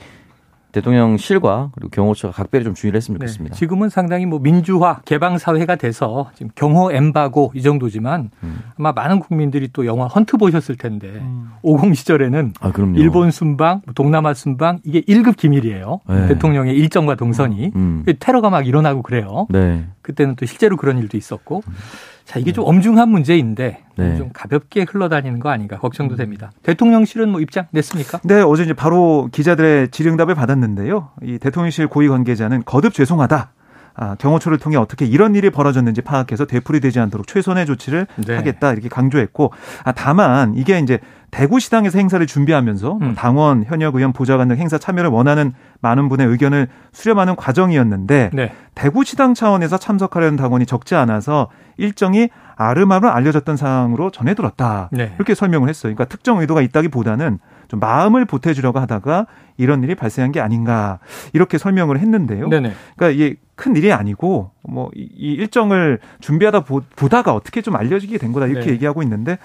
대통령실과 0.72 1.72
그리고 1.74 1.90
경호처가 1.90 2.34
각별히 2.34 2.66
좀 2.66 2.74
주의를 2.74 2.98
했으면 2.98 3.20
네. 3.20 3.26
좋겠습니다. 3.26 3.56
네. 3.56 3.60
지금은 3.60 3.90
상당히 3.90 4.26
뭐 4.26 4.40
민주화 4.40 5.02
개방 5.06 5.38
사회가 5.38 5.76
돼서 5.76 6.30
지금 6.36 6.52
경호 6.56 6.92
엠바고 6.92 7.54
이 7.56 7.62
정도지만 7.62 8.32
음. 8.44 8.60
아마 8.78 8.92
많은 8.92 9.20
국민들이 9.20 9.70
또 9.72 9.86
영화 9.86 10.08
헌트 10.08 10.38
보셨을 10.38 10.76
텐데 10.76 11.08
음. 11.08 11.52
50 11.62 11.96
시절에는 11.96 12.54
아, 12.60 12.72
일본 12.96 13.32
순방, 13.32 13.82
뭐 13.86 13.94
동남아 13.94 14.34
순방 14.34 14.80
이게 14.84 15.02
1급 15.02 15.38
기밀이에요. 15.38 16.02
네. 16.08 16.28
대통령의 16.28 16.76
일정과 16.76 17.16
동선이 17.16 17.72
음. 17.76 18.04
음. 18.08 18.14
테러가 18.20 18.50
막 18.50 18.68
일어나고 18.68 19.02
그래요. 19.02 19.48
네. 19.50 19.86
그때는 20.02 20.36
또 20.36 20.46
실제로 20.46 20.78
그런 20.78 20.98
일도 20.98 21.18
있었고. 21.18 21.64
음. 22.28 22.30
자, 22.30 22.40
이게 22.40 22.52
좀 22.52 22.66
엄중한 22.66 23.10
문제인데 23.10 23.80
네. 23.96 24.18
좀 24.18 24.30
가볍게 24.34 24.86
흘러다니는 24.88 25.40
거 25.40 25.50
아닌가 25.50 25.78
걱정도 25.78 26.16
음. 26.16 26.18
됩니다. 26.18 26.52
대통령실은 26.64 27.30
뭐 27.30 27.40
입장 27.40 27.68
냈습니까? 27.72 28.20
네, 28.26 28.42
어제 28.42 28.64
이제 28.64 28.74
바로 28.74 29.30
기자들의 29.32 29.90
질의응답을 29.90 30.36
받았는데요. 30.36 31.10
이 31.24 31.38
대통령실 31.40 31.88
고위 31.88 32.10
관계자는 32.10 32.64
거듭 32.66 32.94
죄송하다. 32.94 33.52
아, 34.00 34.16
경호처를 34.16 34.60
통해 34.60 34.78
어떻게 34.78 35.06
이런 35.06 35.34
일이 35.34 35.50
벌어졌는지 35.50 36.02
파악해서 36.02 36.46
되풀이되지 36.46 37.00
않도록 37.00 37.26
최선의 37.26 37.66
조치를 37.66 38.06
네. 38.28 38.36
하겠다 38.36 38.72
이렇게 38.72 38.90
강조했고 38.90 39.52
아, 39.84 39.92
다만 39.92 40.54
이게 40.56 40.80
이제 40.80 41.00
대구시당에서 41.32 41.98
행사를 41.98 42.26
준비하면서 42.26 42.90
뭐 42.94 43.00
음. 43.02 43.16
당원, 43.16 43.64
현역 43.66 43.96
의원, 43.96 44.14
보좌관 44.14 44.48
등 44.48 44.58
행사 44.58 44.78
참여를 44.78 45.10
원하는 45.10 45.54
많은 45.82 46.10
분의 46.10 46.28
의견을 46.28 46.68
수렴하는 46.94 47.36
과정이었는데 47.36 48.30
네. 48.34 48.54
대구시당 48.76 49.34
차원에서 49.34 49.78
참석하려는 49.78 50.38
당원이 50.38 50.68
적지 50.68 50.96
않아서 50.96 51.50
일정이 51.78 52.30
아름아름 52.56 53.10
알려졌던 53.10 53.58
상황으로 53.58 54.12
전해들었다. 54.12 54.90
네. 54.92 55.14
이렇게 55.16 55.36
설명을 55.36 55.70
했어요. 55.70 55.94
그러니까 55.94 56.06
특정 56.06 56.40
의도가 56.40 56.62
있다기보다는 56.62 57.40
좀 57.68 57.80
마음을 57.80 58.26
보태주려고 58.26 58.80
하다가 58.80 59.28
이런 59.58 59.84
일이 59.84 59.96
발생한 59.96 60.32
게 60.32 60.40
아닌가 60.40 61.00
이렇게 61.34 61.58
설명을 61.58 62.00
했는데요. 62.00 62.48
네네. 62.50 62.74
그러니까 62.96 63.10
이게 63.10 63.36
큰 63.56 63.76
일이 63.76 63.92
아니고 63.92 64.52
뭐 64.64 64.92
이 64.96 65.34
일정을 65.34 66.00
준비하다 66.20 66.62
보 66.62 66.82
다가 67.10 67.34
어떻게 67.34 67.62
좀 67.62 67.76
알려지게 67.76 68.18
된 68.18 68.32
거다 68.32 68.48
이렇게 68.48 68.68
네. 68.68 68.72
얘기하고 68.74 69.04
있는데 69.04 69.38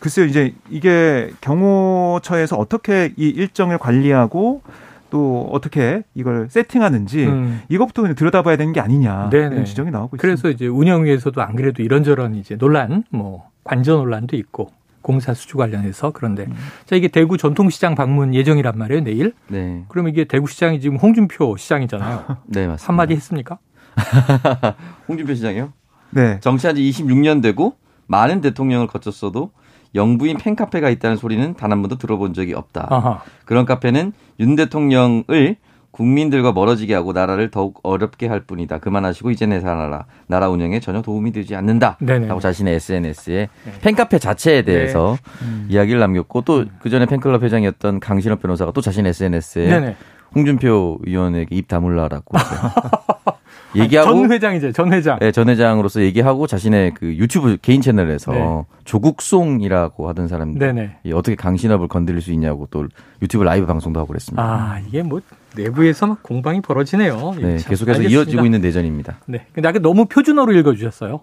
글쎄요 0.00 0.26
이제 0.26 0.54
이게 0.70 1.30
경호처에서 1.40 2.56
어떻게 2.56 3.12
이 3.16 3.28
일정을 3.28 3.78
관리하고 3.78 4.62
또 5.10 5.48
어떻게 5.52 6.02
이걸 6.14 6.48
세팅하는지 6.50 7.26
음. 7.26 7.62
이것부터 7.68 8.14
들여다봐야 8.14 8.56
되는 8.56 8.72
게 8.72 8.80
아니냐 8.80 9.30
네네. 9.30 9.54
이런 9.54 9.64
지적이 9.64 9.90
나오고 9.90 10.16
있습니다. 10.16 10.20
그래서 10.22 10.50
이제 10.50 10.66
운영위에서도 10.66 11.40
안 11.40 11.56
그래도 11.56 11.82
이런저런 11.82 12.34
이제 12.34 12.56
논란, 12.56 13.04
뭐 13.10 13.48
관저 13.64 13.94
논란도 13.94 14.36
있고 14.36 14.70
공사 15.08 15.32
수주 15.32 15.56
관련해서 15.56 16.10
그런데 16.12 16.42
음. 16.44 16.54
자 16.84 16.94
이게 16.94 17.08
대구 17.08 17.38
전통시장 17.38 17.94
방문 17.94 18.34
예정이란 18.34 18.76
말이에요 18.76 19.02
내일. 19.04 19.32
네. 19.48 19.84
그러면 19.88 20.12
이게 20.12 20.24
대구시장이 20.26 20.82
지금 20.82 20.98
홍준표 20.98 21.56
시장이잖아요. 21.56 22.24
네 22.44 22.66
맞습니다. 22.66 22.84
한마디 22.88 23.14
했습니까? 23.14 23.58
홍준표 25.08 25.34
시장이요? 25.34 25.72
네. 26.10 26.38
정치한 26.40 26.76
지 26.76 26.82
26년 26.82 27.40
되고 27.40 27.76
많은 28.06 28.42
대통령을 28.42 28.86
거쳤어도 28.86 29.50
영부인 29.94 30.36
팬카페가 30.36 30.90
있다는 30.90 31.16
소리는 31.16 31.54
단 31.54 31.72
한 31.72 31.80
번도 31.80 31.96
들어본 31.96 32.34
적이 32.34 32.52
없다. 32.52 32.88
아하. 32.90 33.22
그런 33.46 33.64
카페는 33.64 34.12
윤 34.40 34.56
대통령을 34.56 35.56
국민들과 35.98 36.52
멀어지게 36.52 36.94
하고 36.94 37.12
나라를 37.12 37.50
더욱 37.50 37.80
어렵게 37.82 38.28
할 38.28 38.38
뿐이다. 38.38 38.78
그만하시고 38.78 39.32
이제 39.32 39.46
내 39.46 39.58
나라 39.58 40.06
나라 40.28 40.48
운영에 40.48 40.78
전혀 40.78 41.02
도움이 41.02 41.32
되지 41.32 41.56
않는다. 41.56 41.96
네네. 42.00 42.28
라고 42.28 42.38
자신의 42.38 42.76
SNS에 42.76 43.48
네. 43.64 43.72
팬카페 43.80 44.20
자체에 44.20 44.62
대해서 44.62 45.18
네. 45.40 45.46
음. 45.46 45.66
이야기를 45.68 45.98
남겼고 45.98 46.42
또 46.42 46.64
그 46.80 46.90
전에 46.90 47.06
팬클럽 47.06 47.42
회장이었던 47.42 47.98
강신업 47.98 48.40
변호사가 48.40 48.70
또 48.72 48.80
자신 48.80 49.06
의 49.06 49.10
SNS에 49.10 49.66
네네. 49.68 49.96
홍준표 50.34 51.00
의원에게 51.04 51.56
입 51.56 51.66
다물라라고 51.66 52.36
얘기하고 53.78 54.10
전 54.10 54.32
회장이죠. 54.32 54.72
전 54.72 54.92
회장. 54.92 55.18
네, 55.18 55.32
전 55.32 55.48
회장으로서 55.48 56.00
얘기하고 56.02 56.46
자신의 56.46 56.94
그 56.94 57.14
유튜브 57.16 57.56
개인 57.60 57.80
채널에서 57.80 58.32
네. 58.32 58.64
조국송이라고 58.84 60.08
하던 60.08 60.28
사람들 60.28 60.58
네네. 60.58 61.12
어떻게 61.14 61.36
강신업을 61.36 61.88
건드릴 61.88 62.20
수 62.20 62.32
있냐고 62.32 62.66
또 62.70 62.86
유튜브 63.22 63.44
라이브 63.44 63.66
방송도 63.66 64.00
하고 64.00 64.08
그랬습니다. 64.08 64.42
아 64.42 64.80
이게 64.86 65.02
뭐 65.02 65.20
내부에서 65.56 66.06
막 66.06 66.22
공방이 66.22 66.60
벌어지네요. 66.60 67.34
네, 67.36 67.56
계속해서 67.56 68.00
알겠습니다. 68.00 68.10
이어지고 68.10 68.44
있는 68.44 68.60
내전입니다. 68.60 69.18
네, 69.26 69.46
근데 69.52 69.68
아까 69.68 69.78
너무 69.78 70.06
표준어로 70.06 70.52
읽어 70.52 70.74
주셨어요. 70.74 71.20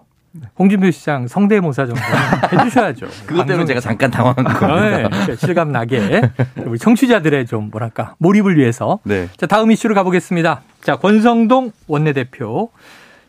홍준표 0.58 0.90
시장 0.90 1.26
성대모사 1.28 1.86
정도 1.86 2.00
해주셔야죠. 2.52 3.06
그것 3.26 3.46
때문에 3.46 3.66
제가 3.66 3.80
잠깐 3.80 4.10
당황한 4.10 4.44
겁니다. 4.44 5.08
네, 5.26 5.36
실감 5.36 5.72
나게 5.72 6.22
우리 6.64 6.78
청취자들의 6.78 7.46
좀 7.46 7.70
뭐랄까 7.70 8.14
몰입을 8.18 8.56
위해서. 8.56 8.98
네. 9.04 9.28
자 9.36 9.46
다음 9.46 9.70
이슈로 9.70 9.94
가보겠습니다. 9.94 10.62
자 10.82 10.96
권성동 10.96 11.72
원내대표 11.86 12.70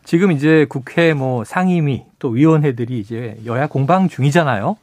지금 0.04 0.32
이제 0.32 0.66
국회 0.68 1.12
뭐 1.12 1.44
상임위 1.44 2.04
또 2.18 2.30
위원회들이 2.30 2.98
이제 2.98 3.36
여야 3.44 3.66
공방 3.66 4.08
중이잖아요. 4.08 4.76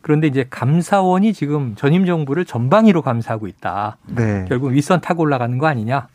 그런데 0.00 0.26
이제 0.26 0.46
감사원이 0.50 1.32
지금 1.32 1.74
전임 1.76 2.06
정부를 2.06 2.44
전방위로 2.44 3.02
감사하고 3.02 3.46
있다. 3.46 3.98
네. 4.06 4.44
결국 4.48 4.72
윗선 4.72 5.00
타고 5.00 5.22
올라가는 5.22 5.56
거 5.58 5.66
아니냐. 5.66 6.08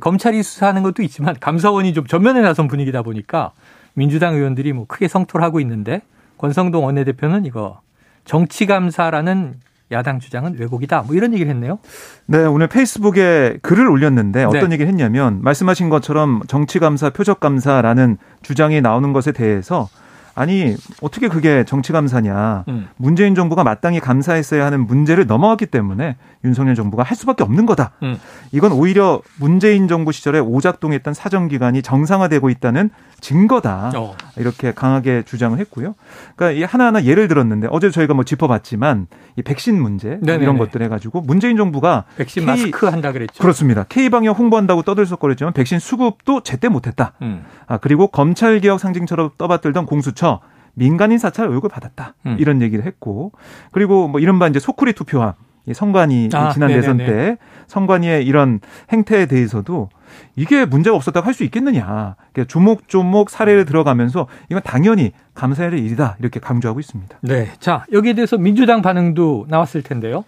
검찰이 0.00 0.42
수사하는 0.42 0.82
것도 0.82 1.02
있지만 1.02 1.36
감사원이 1.38 1.92
좀 1.92 2.06
전면에 2.06 2.40
나선 2.40 2.68
분위기다 2.68 3.02
보니까 3.02 3.52
민주당 3.94 4.34
의원들이 4.34 4.72
뭐 4.72 4.86
크게 4.86 5.08
성토를 5.08 5.44
하고 5.44 5.60
있는데 5.60 6.02
권성동 6.38 6.84
원내대표는 6.84 7.44
이거 7.44 7.80
정치감사라는 8.24 9.54
야당 9.92 10.18
주장은 10.18 10.56
왜곡이다. 10.58 11.02
뭐 11.02 11.14
이런 11.14 11.34
얘기를 11.34 11.50
했네요. 11.50 11.78
네, 12.26 12.44
오늘 12.44 12.66
페이스북에 12.66 13.58
글을 13.62 13.86
올렸는데 13.88 14.44
어떤 14.44 14.70
네. 14.70 14.74
얘기를 14.74 14.88
했냐면 14.88 15.40
말씀하신 15.42 15.90
것처럼 15.90 16.40
정치감사, 16.48 17.10
표적감사라는 17.10 18.16
주장이 18.42 18.80
나오는 18.80 19.12
것에 19.12 19.32
대해서 19.32 19.88
아니 20.34 20.74
어떻게 21.02 21.28
그게 21.28 21.62
정치 21.64 21.92
감사냐? 21.92 22.64
음. 22.68 22.88
문재인 22.96 23.34
정부가 23.34 23.64
마땅히 23.64 24.00
감사했어야 24.00 24.64
하는 24.64 24.86
문제를 24.86 25.26
넘어갔기 25.26 25.66
때문에 25.66 26.16
윤석열 26.44 26.74
정부가 26.74 27.02
할 27.02 27.16
수밖에 27.16 27.42
없는 27.44 27.66
거다. 27.66 27.92
음. 28.02 28.18
이건 28.50 28.72
오히려 28.72 29.20
문재인 29.38 29.88
정부 29.88 30.12
시절에 30.12 30.38
오작동했던 30.38 31.14
사정 31.14 31.48
기관이 31.48 31.82
정상화되고 31.82 32.50
있다는 32.50 32.90
증거다. 33.20 33.92
어. 33.96 34.16
이렇게 34.36 34.72
강하게 34.72 35.22
주장을 35.22 35.56
했고요. 35.58 35.94
그러니까 36.34 36.58
이 36.58 36.64
하나하나 36.64 37.04
예를 37.04 37.28
들었는데 37.28 37.68
어제 37.70 37.90
저희가 37.90 38.14
뭐 38.14 38.24
짚어봤지만 38.24 39.06
이 39.36 39.42
백신 39.42 39.80
문제 39.80 40.18
네네네. 40.20 40.42
이런 40.42 40.58
것들 40.58 40.82
해가지고 40.82 41.20
문재인 41.20 41.56
정부가 41.56 42.04
백신 42.16 42.44
K, 42.44 42.46
마스크 42.46 42.86
한다 42.86 43.12
그랬죠. 43.12 43.40
그렇습니다. 43.40 43.84
K 43.88 44.10
방역 44.10 44.38
홍보한다고 44.38 44.82
떠들썩거렸지만 44.82 45.52
백신 45.52 45.78
수급도 45.78 46.42
제때 46.42 46.68
못했다. 46.68 47.12
음. 47.22 47.44
아 47.66 47.78
그리고 47.78 48.08
검찰 48.08 48.60
개혁 48.60 48.80
상징처럼 48.80 49.30
떠받들던 49.38 49.86
공수처 49.86 50.40
민간인 50.74 51.18
사찰 51.18 51.46
의혹을 51.48 51.70
받았다. 51.70 52.14
음. 52.26 52.36
이런 52.40 52.62
얘기를 52.62 52.84
했고 52.84 53.32
그리고 53.70 54.08
뭐 54.08 54.20
이른바 54.20 54.48
이제 54.48 54.58
소쿠리 54.58 54.94
투표함 54.94 55.34
성관이 55.72 56.28
아, 56.32 56.50
지난 56.52 56.68
네네네. 56.68 56.80
대선 56.80 56.96
때 56.98 57.36
성관이의 57.68 58.26
이런 58.26 58.60
행태에 58.90 59.26
대해서도 59.26 59.88
이게 60.36 60.64
문제가 60.64 60.96
없었다고 60.96 61.26
할 61.26 61.32
수 61.34 61.44
있겠느냐. 61.44 62.16
그러니까 62.32 62.50
조목조목 62.50 63.30
사례를 63.30 63.64
들어가면서 63.64 64.26
이건 64.50 64.62
당연히 64.62 65.12
감사해야 65.34 65.70
할 65.70 65.78
일이다. 65.78 66.16
이렇게 66.20 66.40
강조하고 66.40 66.80
있습니다. 66.80 67.18
네. 67.22 67.52
자, 67.60 67.86
여기에 67.92 68.14
대해서 68.14 68.36
민주당 68.36 68.82
반응도 68.82 69.46
나왔을 69.48 69.82
텐데요. 69.82 70.24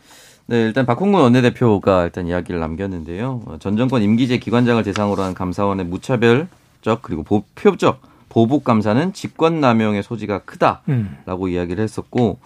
네, 0.46 0.62
일단 0.62 0.86
박홍근 0.86 1.20
원내대표가 1.20 2.04
일단 2.04 2.26
이야기를 2.26 2.60
남겼는데요. 2.60 3.42
전 3.60 3.76
정권 3.76 4.02
임기제 4.02 4.38
기관장을 4.38 4.82
대상으로 4.82 5.22
한 5.22 5.34
감사원의 5.34 5.86
무차별적 5.86 7.02
그리고 7.02 7.22
보표적 7.22 8.00
보복 8.28 8.64
감사는 8.64 9.12
직권 9.12 9.60
남용의 9.60 10.02
소지가 10.02 10.40
크다라고 10.40 10.84
음. 10.88 11.16
이야기를 11.48 11.82
했었고 11.82 12.38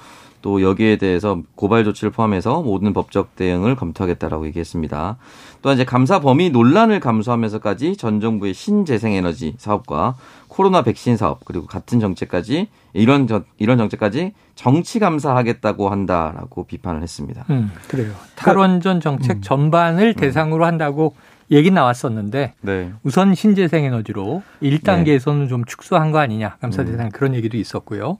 또 0.43 0.63
여기에 0.63 0.97
대해서 0.97 1.41
고발 1.55 1.85
조치를 1.85 2.11
포함해서 2.11 2.63
모든 2.63 2.93
법적 2.93 3.37
대응을 3.37 3.77
검토하겠다라고 3.77 4.47
얘기했습니다. 4.47 5.17
또한 5.63 5.77
이제 5.77 5.85
감사 5.85 6.21
범위 6.21 6.51
논란을 6.51 7.01
감수하면서까지 7.01 7.97
전 7.97 8.21
정부의 8.21 8.55
신재생에너지 8.55 9.55
사업과 9.59 10.15
코로나 10.47 10.83
백신 10.83 11.17
사업 11.17 11.45
그리고 11.45 11.67
같은 11.67 12.01
정책까지 12.01 12.69
이런 12.93 13.27
저, 13.27 13.43
이런 13.59 13.79
정책까지 13.79 14.33
정치 14.55 14.99
감사하겠다고 14.99 15.89
한다라고 15.89 16.65
비판을 16.65 17.03
했습니다. 17.03 17.45
음, 17.51 17.71
그래요. 17.89 18.13
탈원전 18.35 19.01
정책 19.01 19.39
음. 19.39 19.43
전반을 19.43 20.15
음. 20.17 20.21
대상으로 20.21 20.65
한다고 20.65 21.15
얘기 21.51 21.71
나왔었는데 21.71 22.55
네. 22.61 22.93
우선 23.03 23.35
신재생 23.35 23.85
에너지로 23.85 24.43
1단계에서는 24.63 25.43
네. 25.43 25.49
좀 25.49 25.65
축소한 25.65 26.11
거 26.13 26.19
아니냐 26.19 26.57
감사 26.61 26.85
대상 26.85 27.07
음. 27.07 27.11
그런 27.11 27.35
얘기도 27.35 27.57
있었고요. 27.57 28.19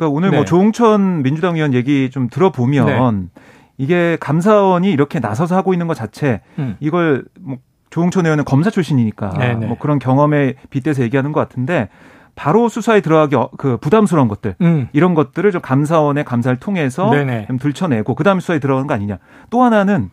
그러니까 0.00 0.08
오늘 0.08 0.30
뭐 0.30 0.30
네. 0.30 0.36
뭐 0.38 0.44
조홍천 0.46 1.22
민주당 1.22 1.56
의원 1.56 1.74
얘기 1.74 2.08
좀 2.10 2.28
들어보면 2.28 3.30
네. 3.34 3.42
이게 3.76 4.16
감사원이 4.18 4.90
이렇게 4.90 5.20
나서서 5.20 5.54
하고 5.56 5.74
있는 5.74 5.86
것 5.86 5.94
자체 5.94 6.40
음. 6.58 6.76
이걸 6.80 7.24
뭐 7.38 7.58
조홍천 7.90 8.24
의원은 8.24 8.44
검사 8.46 8.70
출신이니까 8.70 9.30
네네. 9.38 9.54
네. 9.56 9.66
뭐 9.66 9.76
그런 9.78 9.98
경험에 9.98 10.54
빗대서 10.70 11.02
얘기하는 11.02 11.32
것 11.32 11.40
같은데 11.40 11.90
바로 12.34 12.68
수사에 12.68 13.00
들어가기 13.00 13.36
어, 13.36 13.50
그 13.56 13.76
부담스러운 13.76 14.28
것들 14.28 14.54
음. 14.60 14.88
이런 14.92 15.14
것들을 15.14 15.50
좀 15.52 15.60
감사원의 15.60 16.24
감사를 16.24 16.58
통해서 16.58 17.10
네네. 17.10 17.46
좀 17.46 17.58
들춰내고 17.58 18.14
그다음에 18.14 18.40
수사에 18.40 18.58
들어가는 18.58 18.86
거 18.86 18.94
아니냐. 18.94 19.18
또 19.50 19.62
하나는 19.62 20.10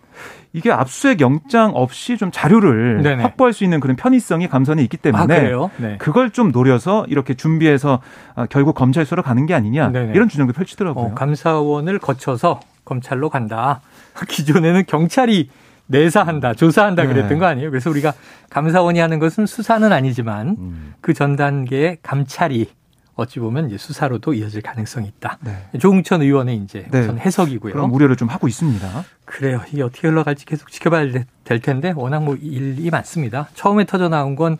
이게 0.53 0.71
압수수색 0.71 1.21
영장 1.21 1.71
없이 1.75 2.17
좀 2.17 2.31
자료를 2.31 3.01
네네. 3.03 3.23
확보할 3.23 3.53
수 3.53 3.63
있는 3.63 3.79
그런 3.79 3.95
편의성이 3.95 4.47
감사원에 4.47 4.81
있기 4.83 4.97
때문에 4.97 5.53
아, 5.53 5.69
네. 5.77 5.97
그걸 5.99 6.31
좀 6.31 6.51
노려서 6.51 7.05
이렇게 7.07 7.33
준비해서 7.33 8.01
어, 8.35 8.45
결국 8.49 8.73
검찰 8.73 9.05
수로 9.05 9.21
가는 9.21 9.45
게 9.45 9.53
아니냐 9.53 9.91
네네. 9.91 10.13
이런 10.15 10.29
주장도 10.29 10.53
펼치더라고요. 10.53 11.05
어, 11.05 11.13
감사원을 11.13 11.99
거쳐서 11.99 12.59
검찰로 12.85 13.29
간다. 13.29 13.81
기존에는 14.27 14.83
경찰이 14.87 15.49
내사한다, 15.87 16.53
조사한다 16.53 17.03
네. 17.03 17.07
그랬던 17.07 17.29
네. 17.29 17.37
거 17.39 17.45
아니에요? 17.45 17.69
그래서 17.71 17.89
우리가 17.89 18.13
감사원이 18.49 18.99
하는 18.99 19.19
것은 19.19 19.45
수사는 19.45 19.91
아니지만 19.91 20.49
음. 20.59 20.93
그전 21.01 21.35
단계의 21.35 21.97
감찰이 22.01 22.69
어찌 23.15 23.39
보면 23.39 23.67
이제 23.67 23.77
수사로도 23.77 24.35
이어질 24.35 24.61
가능성이 24.61 25.07
있다. 25.07 25.39
네. 25.41 25.79
조웅천 25.79 26.21
의원의 26.21 26.57
이제 26.57 26.85
네. 26.91 26.99
우선 27.01 27.17
해석이고요. 27.17 27.73
그런 27.73 27.89
우려를 27.89 28.15
좀 28.15 28.27
하고 28.27 28.47
있습니다. 28.47 28.87
그래요. 29.25 29.61
이게 29.71 29.81
어떻게 29.81 30.07
흘러갈지 30.07 30.45
계속 30.45 30.71
지켜봐야 30.71 31.11
될 31.43 31.59
텐데 31.59 31.93
워낙 31.95 32.23
뭐 32.23 32.35
일이 32.35 32.89
많습니다. 32.91 33.49
처음에 33.55 33.85
터져 33.85 34.07
나온 34.07 34.35
건 34.35 34.57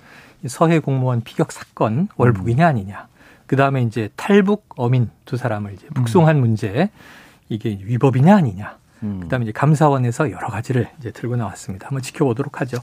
서해 0.48 0.80
공무원 0.80 1.22
피격 1.22 1.52
사건 1.52 2.08
월북이냐 2.18 2.66
음. 2.66 2.70
아니냐. 2.70 3.08
그 3.46 3.56
다음에 3.56 3.84
이제 3.84 4.10
탈북 4.16 4.66
어민 4.76 5.10
두 5.26 5.38
사람을 5.38 5.74
이제 5.74 5.88
북송한 5.94 6.38
음. 6.38 6.42
문제 6.42 6.90
이게 7.50 7.78
위법이냐 7.82 8.36
아니냐. 8.36 8.76
음. 9.04 9.20
그다음에 9.22 9.44
이제 9.44 9.52
감사원에서 9.52 10.32
여러 10.32 10.48
가지를 10.48 10.90
이제 11.00 11.12
들고 11.12 11.36
나왔습니다. 11.36 11.88
한번 11.88 12.02
지켜보도록 12.02 12.62
하죠. 12.62 12.78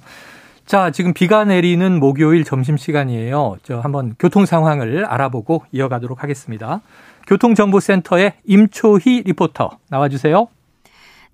자, 0.67 0.91
지금 0.91 1.13
비가 1.13 1.45
내리는 1.45 2.01
목요일 2.01 2.45
점심 2.45 2.77
시간이에요. 2.77 3.57
저 3.63 3.81
한번 3.81 4.15
교통 4.19 4.47
상황을 4.47 5.05
알아보고 5.05 5.65
이어가도록 5.73 6.23
하겠습니다. 6.23 6.81
교통정보센터의 7.27 8.35
임초희 8.45 9.25
리포터 9.27 9.79
나와주세요. 9.91 10.49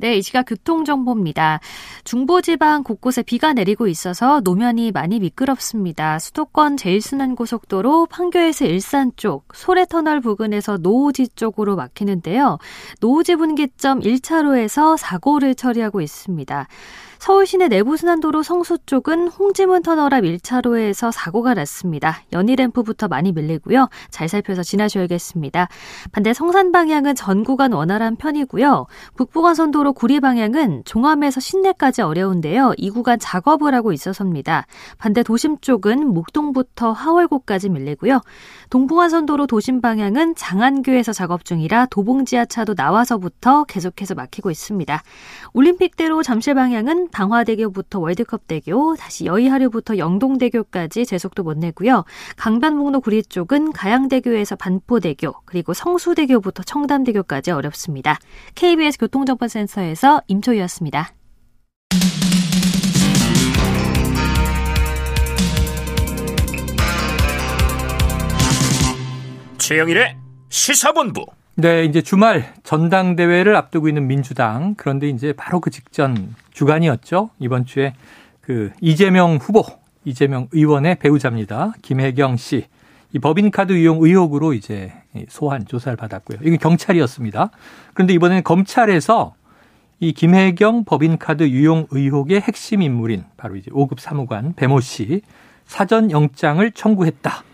네, 0.01 0.17
이 0.17 0.23
시각 0.23 0.45
교통정보입니다. 0.45 1.61
중부지방 2.05 2.85
곳곳에 2.85 3.23
비가 3.23 3.53
내리고 3.53 3.87
있어서 3.87 4.41
노면이 4.41 4.93
많이 4.93 5.21
미끄럽습니다. 5.21 6.19
수도권 6.19 6.79
제일순환고속도로 6.79 8.07
판교에서 8.07 8.65
일산 8.65 9.13
쪽, 9.17 9.45
소래터널 9.55 10.23
부근에서 10.23 10.79
노오지 10.79 11.29
쪽으로 11.35 11.77
막히는데요. 11.77 12.57
노오지 13.01 13.37
분기점 13.37 14.01
1차로에서 14.01 14.97
사고를 14.97 15.55
처리하고 15.55 16.01
있습니다. 16.01 16.67
서울 17.21 17.45
시내 17.45 17.69
내부순환도로 17.69 18.43
성수 18.43 18.79
쪽은 18.87 19.29
홍지문 19.29 19.83
터널 19.83 20.15
앞 20.15 20.23
1차로에서 20.25 21.13
사고가 21.13 21.53
났습니다. 21.53 22.23
연희램프부터 22.33 23.09
많이 23.09 23.33
밀리고요. 23.33 23.91
잘 24.09 24.27
살펴서 24.27 24.63
지나셔야겠습니다. 24.63 25.69
반대 26.13 26.33
성산 26.33 26.73
방향은 26.73 27.15
전 27.17 27.45
구간 27.45 27.75
원활한 27.75 28.17
편이고요. 28.17 28.87
북부간선도로 29.19 29.93
구리 29.93 30.19
방향은 30.21 30.85
종암에서 30.87 31.41
신내까지 31.41 32.01
어려운데요. 32.01 32.73
이 32.79 32.89
구간 32.89 33.19
작업을 33.19 33.75
하고 33.75 33.93
있어서입니다. 33.93 34.65
반대 34.97 35.23
도심 35.23 35.59
쪽은 35.61 36.15
목동부터 36.15 36.93
하월고까지 36.93 37.69
밀리고요. 37.69 38.23
동부간선도로 38.71 39.47
도심 39.47 39.83
방향은 39.83 40.37
장안교에서 40.37 41.13
작업 41.13 41.45
중이라 41.45 41.89
도봉 41.91 42.25
지하차도 42.25 42.73
나와서부터 42.79 43.65
계속해서 43.65 44.15
막히고 44.15 44.51
있습니다. 44.51 45.03
올림픽대로 45.53 46.23
잠실 46.23 46.55
방향은 46.55 47.10
당화대교부터 47.11 47.99
월드컵대교, 48.01 48.97
다시 48.97 49.25
여의하류부터 49.27 49.99
영동대교까지 49.99 51.07
제속도 51.07 51.43
못 51.43 51.59
내고요. 51.59 52.05
강변북로 52.37 53.01
구리 53.01 53.23
쪽은 53.23 53.73
가양대교에서 53.73 54.57
반포대교, 54.57 55.33
그리고 55.45 55.75
성수대교부터 55.75 56.63
청담대교까지 56.63 57.51
어렵습니다. 57.51 58.19
KBS 58.55 58.99
교통정보센터에서 58.99 60.23
임초희였습니다. 60.27 61.13
최영일의 69.59 70.17
시사본부. 70.49 71.25
네, 71.61 71.85
이제 71.85 72.01
주말 72.01 72.55
전당대회를 72.63 73.55
앞두고 73.55 73.89
있는 73.89 74.07
민주당. 74.07 74.75
그런데 74.79 75.11
이제 75.11 75.35
바로 75.35 75.61
그 75.61 75.69
직전 75.69 76.35
주간이었죠. 76.53 77.29
이번 77.39 77.67
주에 77.67 77.93
그 78.41 78.71
이재명 78.81 79.37
후보, 79.37 79.65
이재명 80.07 80.49
의원의 80.53 80.97
배우자입니다. 81.01 81.75
김혜경 81.83 82.39
씨. 82.39 82.67
이 83.13 83.19
법인카드 83.19 83.75
이용 83.75 83.99
의혹으로 84.01 84.55
이제 84.55 84.93
소환 85.29 85.67
조사를 85.67 85.97
받았고요. 85.97 86.39
이건 86.43 86.59
경찰이었습니다. 86.59 87.51
그런데 87.93 88.15
이번에는 88.15 88.43
검찰에서 88.43 89.35
이 89.99 90.13
김혜경 90.15 90.85
법인카드 90.85 91.43
유용 91.51 91.87
의혹의 91.91 92.41
핵심 92.41 92.81
인물인 92.81 93.25
바로 93.37 93.57
이제 93.57 93.71
5급 93.71 93.99
사무관 93.99 94.55
배모 94.55 94.81
씨 94.81 95.21
사전 95.67 96.11
영장을 96.11 96.71
청구했다. 96.71 97.50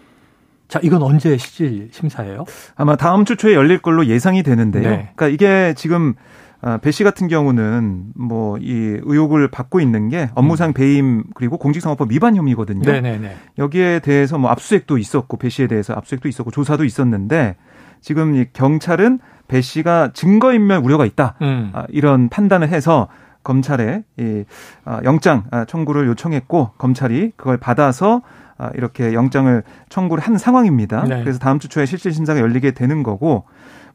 자, 0.68 0.80
이건 0.82 1.02
언제 1.02 1.36
실질 1.36 1.88
심사예요? 1.92 2.44
아마 2.74 2.96
다음 2.96 3.24
주 3.24 3.36
초에 3.36 3.54
열릴 3.54 3.78
걸로 3.78 4.06
예상이 4.06 4.42
되는데요. 4.42 4.82
네. 4.90 5.10
그러니까 5.14 5.28
이게 5.28 5.74
지금 5.76 6.14
아, 6.62 6.78
배씨 6.78 7.04
같은 7.04 7.28
경우는 7.28 8.12
뭐 8.16 8.56
이 8.60 8.98
의혹을 9.02 9.48
받고 9.48 9.80
있는 9.80 10.08
게 10.08 10.28
업무상 10.34 10.70
음. 10.70 10.72
배임 10.74 11.24
그리고 11.34 11.58
공직선거법 11.58 12.10
위반 12.10 12.34
혐의거든요. 12.36 12.84
네네네. 12.84 13.18
네, 13.18 13.28
네. 13.28 13.36
여기에 13.58 14.00
대해서 14.00 14.38
뭐 14.38 14.50
압수수색도 14.50 14.98
있었고 14.98 15.36
배 15.36 15.48
씨에 15.48 15.66
대해서 15.66 15.92
압수수색도 15.94 16.28
있었고 16.28 16.50
조사도 16.50 16.84
있었는데 16.84 17.56
지금 18.00 18.34
이 18.34 18.46
경찰은 18.52 19.20
배 19.48 19.60
씨가 19.60 20.10
증거인멸 20.14 20.80
우려가 20.82 21.06
있다 21.06 21.34
음. 21.42 21.70
아, 21.74 21.86
이런 21.90 22.28
판단을 22.28 22.68
해서 22.68 23.08
검찰에 23.44 24.02
이 24.18 24.44
아, 24.84 25.00
영장 25.04 25.44
청구를 25.68 26.06
요청했고 26.08 26.72
검찰이 26.78 27.32
그걸 27.36 27.58
받아서 27.58 28.16
아, 28.16 28.22
이렇게 28.74 29.12
영장을 29.12 29.62
청구를 29.88 30.22
한 30.22 30.38
상황입니다. 30.38 31.04
네. 31.04 31.20
그래서 31.22 31.38
다음 31.38 31.58
주 31.58 31.68
초에 31.68 31.86
실질 31.86 32.12
심사가 32.12 32.40
열리게 32.40 32.72
되는 32.72 33.02
거고 33.02 33.44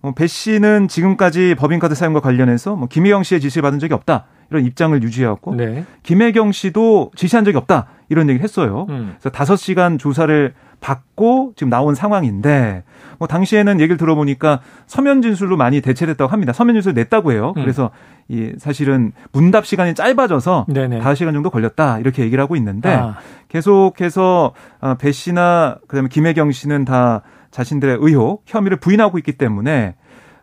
뭐배 0.02 0.28
씨는 0.28 0.88
지금까지 0.88 1.56
법인카드 1.56 1.96
사용과 1.96 2.20
관련해서 2.20 2.76
뭐 2.76 2.88
김혜경 2.88 3.24
씨의 3.24 3.42
지시를 3.42 3.62
받은 3.62 3.80
적이 3.80 3.94
없다 3.94 4.26
이런 4.50 4.66
입장을 4.66 5.02
유지해왔고 5.02 5.56
네. 5.56 5.86
김혜경 6.04 6.52
씨도 6.52 7.12
지시한 7.16 7.46
적이 7.46 7.58
없다 7.58 7.88
이런 8.10 8.28
얘기를 8.30 8.44
했어요. 8.44 8.88
음. 8.90 9.16
그래서 9.20 9.30
다섯 9.30 9.56
시간 9.56 9.98
조사를 9.98 10.54
받고 10.80 11.54
지금 11.56 11.70
나온 11.70 11.96
상황인데 11.96 12.84
뭐 13.22 13.28
당시에는 13.28 13.80
얘기를 13.80 13.98
들어보니까 13.98 14.62
서면 14.88 15.22
진술로 15.22 15.56
많이 15.56 15.80
대체됐다고 15.80 16.32
합니다. 16.32 16.54
서면 16.54 16.74
진술 16.74 16.96
냈다고 16.96 17.34
해요. 17.34 17.54
음. 17.56 17.62
그래서 17.62 17.92
이 18.28 18.52
사실은 18.58 19.12
문답 19.32 19.68
시간이 19.68 19.94
짧아져서 19.94 20.66
네네. 20.68 21.02
5시간 21.02 21.32
정도 21.32 21.52
걸렸다 21.52 22.00
이렇게 22.00 22.24
얘기를 22.24 22.42
하고 22.42 22.56
있는데 22.56 22.90
아. 22.90 23.18
계속해서 23.48 24.54
어, 24.80 24.96
배 24.96 25.12
씨나 25.12 25.78
그다음에 25.88 26.10
김혜경 26.10 26.52
씨는 26.52 26.84
다 26.84 27.22
자신들의 27.52 28.00
의혹, 28.02 28.42
혐의를 28.48 28.78
부인하고 28.78 29.20
있기 29.20 29.34
때문에 29.34 29.94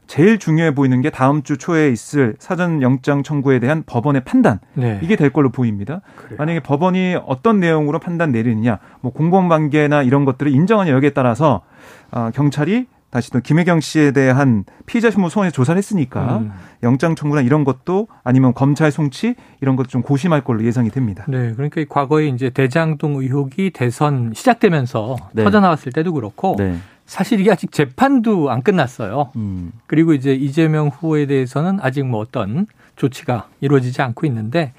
제일 0.07 0.39
중요해 0.39 0.75
보이는 0.75 1.01
게 1.03 1.11
다음 1.11 1.43
주 1.43 1.59
초에 1.59 1.91
있을 1.91 2.37
사전 2.39 2.81
영장 2.81 3.25
청구에 3.25 3.59
대한 3.59 3.83
법원의 3.87 4.23
판단 4.25 4.61
네. 4.75 5.01
이게 5.03 5.17
될 5.17 5.31
걸로 5.31 5.51
보입니다. 5.51 6.01
그래요. 6.17 6.37
만약에 6.39 6.61
법원이 6.61 7.17
어떤 7.27 7.59
내용으로 7.59 7.99
판단 7.99 8.31
내리느냐, 8.31 8.79
뭐 9.01 9.13
공범관계나 9.13 10.05
이런 10.05 10.25
것들을 10.25 10.53
인정하는 10.53 10.93
여기에 10.93 11.11
따라서 11.11 11.63
어, 12.11 12.31
경찰이 12.35 12.87
다시 13.11 13.31
또 13.31 13.41
김혜경 13.41 13.81
씨에 13.81 14.11
대한 14.11 14.65
피의자 14.85 15.11
신문 15.11 15.31
소원에 15.31 15.51
조사를 15.51 15.79
했으니까 15.79 16.39
음. 16.39 16.53
영장 16.83 17.15
청구나 17.15 17.41
이런 17.41 17.65
것도 17.65 18.07
아니면 18.23 18.53
검찰 18.53 18.91
송치 18.91 19.35
이런 19.63 19.77
것도 19.77 19.89
좀 19.89 20.03
고심할 20.03 20.43
걸로 20.45 20.63
예상이 20.65 20.91
됩니다. 20.91 21.25
네, 21.27 21.55
그러니까 21.55 21.83
과거에 21.89 22.29
이제 22.29 22.51
대장동 22.51 23.17
의혹이 23.17 23.71
대선 23.71 24.33
시작되면서 24.35 25.17
네. 25.33 25.45
터져 25.45 25.61
나왔을 25.61 25.91
때도 25.91 26.13
그렇고 26.13 26.57
네. 26.59 26.77
사실 27.07 27.41
이게 27.41 27.51
아직 27.51 27.73
재판도 27.73 28.51
안 28.51 28.63
끝났어요. 28.63 29.33
음. 29.37 29.73
그리고 29.87 30.13
이제 30.13 30.35
이재명 30.35 30.89
후보에 30.89 31.25
대해서는 31.25 31.79
아직 31.81 32.05
뭐 32.05 32.21
어떤 32.21 32.67
조치가 32.97 33.49
이루어지지 33.61 34.03
않고 34.03 34.27
있는데 34.27 34.75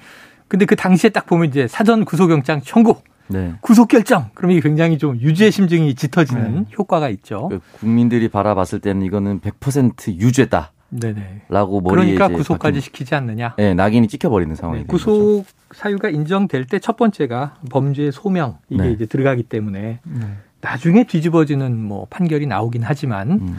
근데 0.46 0.66
그 0.66 0.76
당시에 0.76 1.10
딱 1.10 1.26
보면 1.26 1.48
이제 1.48 1.66
사전 1.66 2.04
구속영장 2.04 2.60
청구 2.62 2.96
네. 3.30 3.54
구속 3.60 3.88
결정. 3.88 4.30
그럼 4.34 4.50
이게 4.52 4.60
굉장히 4.60 4.98
좀 4.98 5.18
유죄 5.20 5.50
심증이 5.50 5.94
짙어지는 5.94 6.54
네. 6.54 6.64
효과가 6.76 7.08
있죠. 7.10 7.48
그 7.48 7.60
국민들이 7.72 8.28
바라봤을 8.28 8.80
때는 8.80 9.02
이거는 9.02 9.40
100% 9.40 10.08
유죄다. 10.18 10.72
네네. 10.90 11.42
라고 11.48 11.80
머리에 11.80 12.14
그러니까 12.14 12.36
구속까지 12.36 12.72
박힌, 12.72 12.80
시키지 12.80 13.14
않느냐. 13.14 13.54
네, 13.56 13.74
낙인이 13.74 14.08
찍혀버리는 14.08 14.54
상황이 14.56 14.80
네, 14.80 14.86
구속 14.86 15.44
사유가 15.72 16.10
인정될 16.10 16.66
때 16.66 16.80
첫 16.80 16.96
번째가 16.96 17.58
범죄 17.70 18.10
소명 18.10 18.58
이게 18.68 18.82
네. 18.82 18.90
이제 18.92 19.06
들어가기 19.06 19.44
때문에 19.44 20.00
네. 20.02 20.20
나중에 20.60 21.04
뒤집어지는 21.04 21.78
뭐 21.78 22.06
판결이 22.10 22.46
나오긴 22.46 22.82
하지만 22.82 23.30
음. 23.30 23.58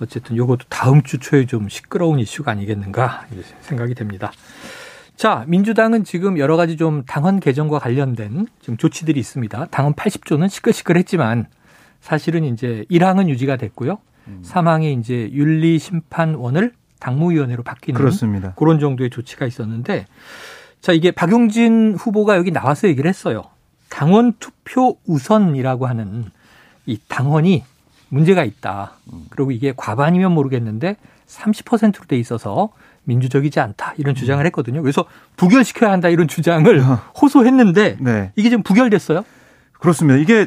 어쨌든 0.00 0.36
요것도 0.36 0.66
다음 0.68 1.02
주 1.02 1.18
초에 1.18 1.46
좀 1.46 1.68
시끄러운 1.68 2.20
이슈가 2.20 2.52
아니겠는가 2.52 3.24
생각이 3.62 3.94
됩니다. 3.94 4.30
자, 5.18 5.44
민주당은 5.48 6.04
지금 6.04 6.38
여러 6.38 6.56
가지 6.56 6.76
좀 6.76 7.02
당헌 7.04 7.40
개정과 7.40 7.80
관련된 7.80 8.46
지금 8.60 8.76
조치들이 8.76 9.18
있습니다. 9.18 9.66
당헌 9.66 9.94
80조는 9.94 10.48
시끌시끌했지만 10.48 11.46
사실은 12.00 12.44
이제 12.44 12.84
1항은 12.88 13.28
유지가 13.28 13.56
됐고요. 13.56 13.98
음. 14.28 14.42
3항에 14.44 14.96
이제 15.00 15.28
윤리심판원을 15.32 16.72
당무위원회로 17.00 17.64
바뀌는 17.64 17.98
그렇습니다. 17.98 18.52
그런 18.54 18.78
정도의 18.78 19.10
조치가 19.10 19.44
있었는데 19.44 20.06
자, 20.80 20.92
이게 20.92 21.10
박용진 21.10 21.96
후보가 21.98 22.36
여기 22.36 22.52
나와서 22.52 22.86
얘기를 22.86 23.08
했어요. 23.08 23.42
당원 23.88 24.34
투표 24.38 24.98
우선이라고 25.04 25.88
하는 25.88 26.26
이 26.86 26.96
당헌이 27.08 27.64
문제가 28.10 28.44
있다. 28.44 28.92
음. 29.12 29.24
그리고 29.30 29.50
이게 29.50 29.72
과반이면 29.76 30.30
모르겠는데 30.30 30.96
30%로 31.26 32.06
돼 32.06 32.16
있어서 32.16 32.70
민주적이지 33.08 33.58
않다 33.58 33.94
이런 33.96 34.14
주장을 34.14 34.44
했거든요. 34.46 34.82
그래서 34.82 35.04
부결시켜야 35.36 35.90
한다 35.90 36.08
이런 36.08 36.28
주장을 36.28 36.78
어. 36.80 37.00
호소했는데 37.20 37.96
네. 38.00 38.32
이게 38.36 38.50
지금 38.50 38.62
부결됐어요? 38.62 39.24
그렇습니다. 39.80 40.18
이게 40.18 40.46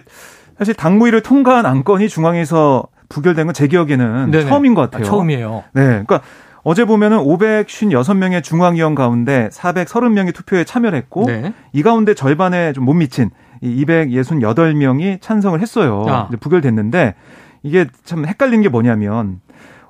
사실 0.58 0.74
당무위를 0.76 1.22
통과한 1.22 1.66
안건이 1.66 2.08
중앙에서 2.08 2.86
부결된 3.10 3.48
건 3.48 3.54
제 3.54 3.68
기억에는 3.68 4.32
네네. 4.32 4.46
처음인 4.48 4.74
것 4.76 4.82
같아요. 4.82 5.04
아, 5.04 5.10
처음이에요. 5.10 5.64
네. 5.74 5.84
그러니까 5.84 6.22
어제 6.64 6.86
보면은 6.86 7.18
556명의 7.18 8.44
중앙위원 8.44 8.94
가운데 8.94 9.50
430명이 9.52 10.34
투표에 10.34 10.64
참여를 10.64 10.98
했고 10.98 11.26
네. 11.26 11.54
이 11.74 11.82
가운데 11.82 12.14
절반에 12.14 12.74
좀 12.74 12.86
못 12.86 12.94
미친 12.94 13.32
이 13.62 13.84
268명이 13.86 15.22
찬성을 15.22 15.60
했어요. 15.60 16.06
아. 16.08 16.30
부결됐는데 16.40 17.16
이게 17.64 17.88
참 18.04 18.26
헷갈리는 18.26 18.62
게 18.62 18.70
뭐냐면 18.70 19.40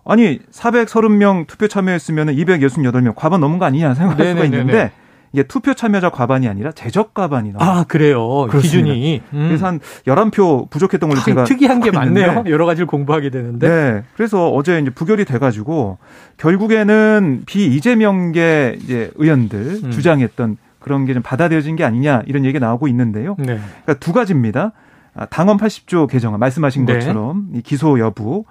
아니 0.05 0.39
430명 0.51 1.47
투표 1.47 1.67
참여했으면 1.67 2.27
268명 2.27 3.13
과반 3.15 3.39
넘은 3.41 3.59
거 3.59 3.65
아니냐 3.65 3.93
생각할 3.93 4.17
네네네네. 4.25 4.45
수가 4.47 4.57
있는데 4.57 4.91
이게 5.33 5.43
투표 5.43 5.73
참여자 5.73 6.09
과반이 6.09 6.49
아니라 6.49 6.73
제적 6.73 7.13
과반이 7.13 7.53
나와. 7.53 7.79
아, 7.79 7.83
그래요. 7.87 8.47
그렇습니다. 8.49 8.61
기준이. 8.61 9.21
음. 9.33 9.45
그래서 9.47 9.65
한 9.65 9.79
11표 10.05 10.69
부족했던 10.69 11.09
걸로 11.09 11.21
제가 11.21 11.45
특이한 11.45 11.79
게 11.79 11.89
많네요. 11.89 12.43
여러 12.47 12.65
가지를 12.65 12.85
공부하게 12.85 13.29
되는데. 13.29 13.69
네. 13.69 14.03
그래서 14.17 14.49
어제 14.49 14.79
이제 14.79 14.89
부결이 14.89 15.23
돼 15.23 15.37
가지고 15.39 15.99
결국에는 16.35 17.43
비이재명계 17.45 18.79
이제 18.83 19.11
의원들 19.15 19.79
음. 19.85 19.91
주장했던 19.91 20.57
그런 20.79 21.05
게 21.05 21.13
좀 21.13 21.21
받아들여진 21.23 21.75
게 21.77 21.83
아니냐 21.85 22.23
이런 22.25 22.43
얘기가 22.43 22.65
나오고 22.65 22.87
있는데요. 22.89 23.35
네. 23.39 23.45
그러니까 23.85 23.93
두 23.99 24.11
가지입니다. 24.13 24.73
아, 25.13 25.25
당헌 25.25 25.57
80조 25.57 26.07
개정안 26.09 26.39
말씀하신 26.39 26.85
네. 26.85 26.93
것처럼 26.93 27.47
이 27.53 27.61
기소 27.61 27.99
여부 27.99 28.45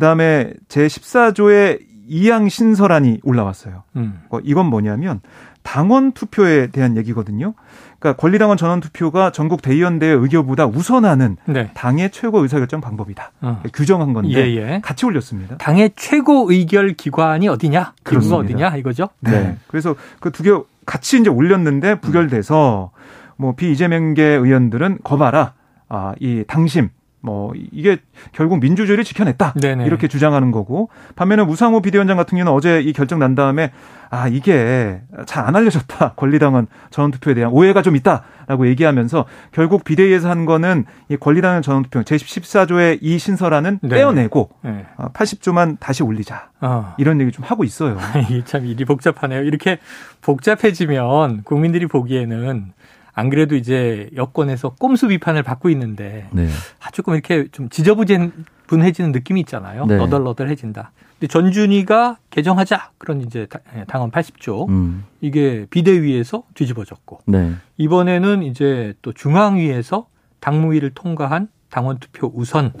그다음에 0.00 0.52
제 0.68 0.86
14조의 0.86 1.80
이양 2.06 2.50
신설안이 2.50 3.20
올라왔어요. 3.24 3.82
음. 3.96 4.20
어, 4.28 4.38
이건 4.44 4.66
뭐냐면 4.66 5.20
당원 5.62 6.12
투표에 6.12 6.66
대한 6.68 6.98
얘기거든요. 6.98 7.54
그러니까 7.98 8.20
권리당원 8.20 8.58
전원 8.58 8.80
투표가 8.80 9.32
전국 9.32 9.62
대의원 9.62 9.98
대회 9.98 10.10
의결보다 10.12 10.66
우선하는 10.66 11.38
네. 11.46 11.70
당의 11.72 12.10
최고 12.10 12.40
의사결정 12.40 12.82
방법이다. 12.82 13.32
어. 13.40 13.62
규정한 13.72 14.12
건데 14.12 14.34
예, 14.34 14.56
예. 14.74 14.80
같이 14.84 15.06
올렸습니다. 15.06 15.56
당의 15.56 15.90
최고 15.96 16.46
의결 16.52 16.92
기관이 16.92 17.48
어디냐? 17.48 17.94
기구가 18.06 18.36
어디냐 18.36 18.76
이거죠? 18.76 19.08
네. 19.20 19.30
네. 19.30 19.56
그래서 19.66 19.96
그 20.20 20.30
두 20.30 20.42
개 20.42 20.50
같이 20.84 21.18
이제 21.18 21.30
올렸는데 21.30 22.00
부결돼서 22.00 22.90
뭐 23.38 23.54
비이재명계 23.56 24.22
의원들은 24.22 24.98
거봐라. 25.02 25.54
아, 25.88 26.14
이 26.20 26.44
당심 26.46 26.90
뭐 27.26 27.52
이게 27.72 27.98
결국 28.30 28.60
민주주의를 28.60 29.02
지켜냈다 29.02 29.54
네네. 29.60 29.84
이렇게 29.84 30.06
주장하는 30.06 30.52
거고 30.52 30.90
반면에 31.16 31.42
우상호 31.42 31.82
비대위원장 31.82 32.16
같은 32.16 32.38
경우는 32.38 32.52
어제 32.52 32.80
이 32.80 32.92
결정 32.92 33.18
난 33.18 33.34
다음에 33.34 33.72
아 34.08 34.28
이게 34.28 35.00
잘 35.26 35.46
안 35.46 35.54
알려졌다 35.54 36.14
권리당원 36.16 36.66
전원투표에 36.90 37.34
대한 37.34 37.52
오해가 37.52 37.82
좀 37.82 37.94
있다라고 37.94 38.66
얘기하면서 38.68 39.26
결국 39.52 39.84
비대위에서 39.84 40.28
한 40.28 40.44
거는 40.44 40.84
이 41.08 41.16
권리당원 41.16 41.62
전원투표 41.62 42.02
제14조의 42.02 42.98
이 43.00 43.18
신설안은 43.18 43.78
네. 43.82 43.88
떼어내고 43.88 44.50
네. 44.62 44.86
80조만 44.96 45.74
아, 45.74 45.76
다시 45.78 46.02
올리자 46.02 46.50
어. 46.60 46.94
이런 46.98 47.20
얘기 47.20 47.30
좀 47.30 47.44
하고 47.44 47.62
있어요. 47.64 47.98
참 48.44 48.66
일이 48.66 48.84
복잡하네요. 48.84 49.42
이렇게 49.42 49.78
복잡해지면 50.20 51.42
국민들이 51.44 51.86
보기에는 51.86 52.72
안 53.18 53.30
그래도 53.30 53.56
이제 53.56 54.10
여권에서 54.14 54.74
꼼수 54.78 55.08
비판을 55.08 55.42
받고 55.42 55.70
있는데 55.70 56.28
네. 56.32 56.48
아, 56.80 56.90
조금 56.90 57.14
이렇게 57.14 57.48
좀 57.50 57.70
지저분해지는 57.70 59.12
느낌이 59.12 59.40
있잖아요. 59.40 59.86
네. 59.86 59.96
너덜너덜해진다. 59.96 60.92
근데 61.18 61.26
전준희가 61.26 62.18
개정하자 62.28 62.90
그런 62.98 63.22
이제 63.22 63.46
예, 63.74 63.84
당헌 63.84 64.10
80조 64.10 64.68
음. 64.68 65.04
이게 65.22 65.66
비대위에서 65.70 66.42
뒤집어졌고 66.52 67.20
네. 67.24 67.54
이번에는 67.78 68.42
이제 68.42 68.92
또 69.00 69.14
중앙위에서 69.14 70.08
당무위를 70.40 70.90
통과한 70.90 71.48
당원 71.70 71.98
투표 71.98 72.30
우선 72.34 72.74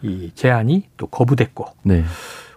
이 0.00 0.30
제안이 0.36 0.84
또 0.96 1.08
거부됐고 1.08 1.66
네. 1.82 2.04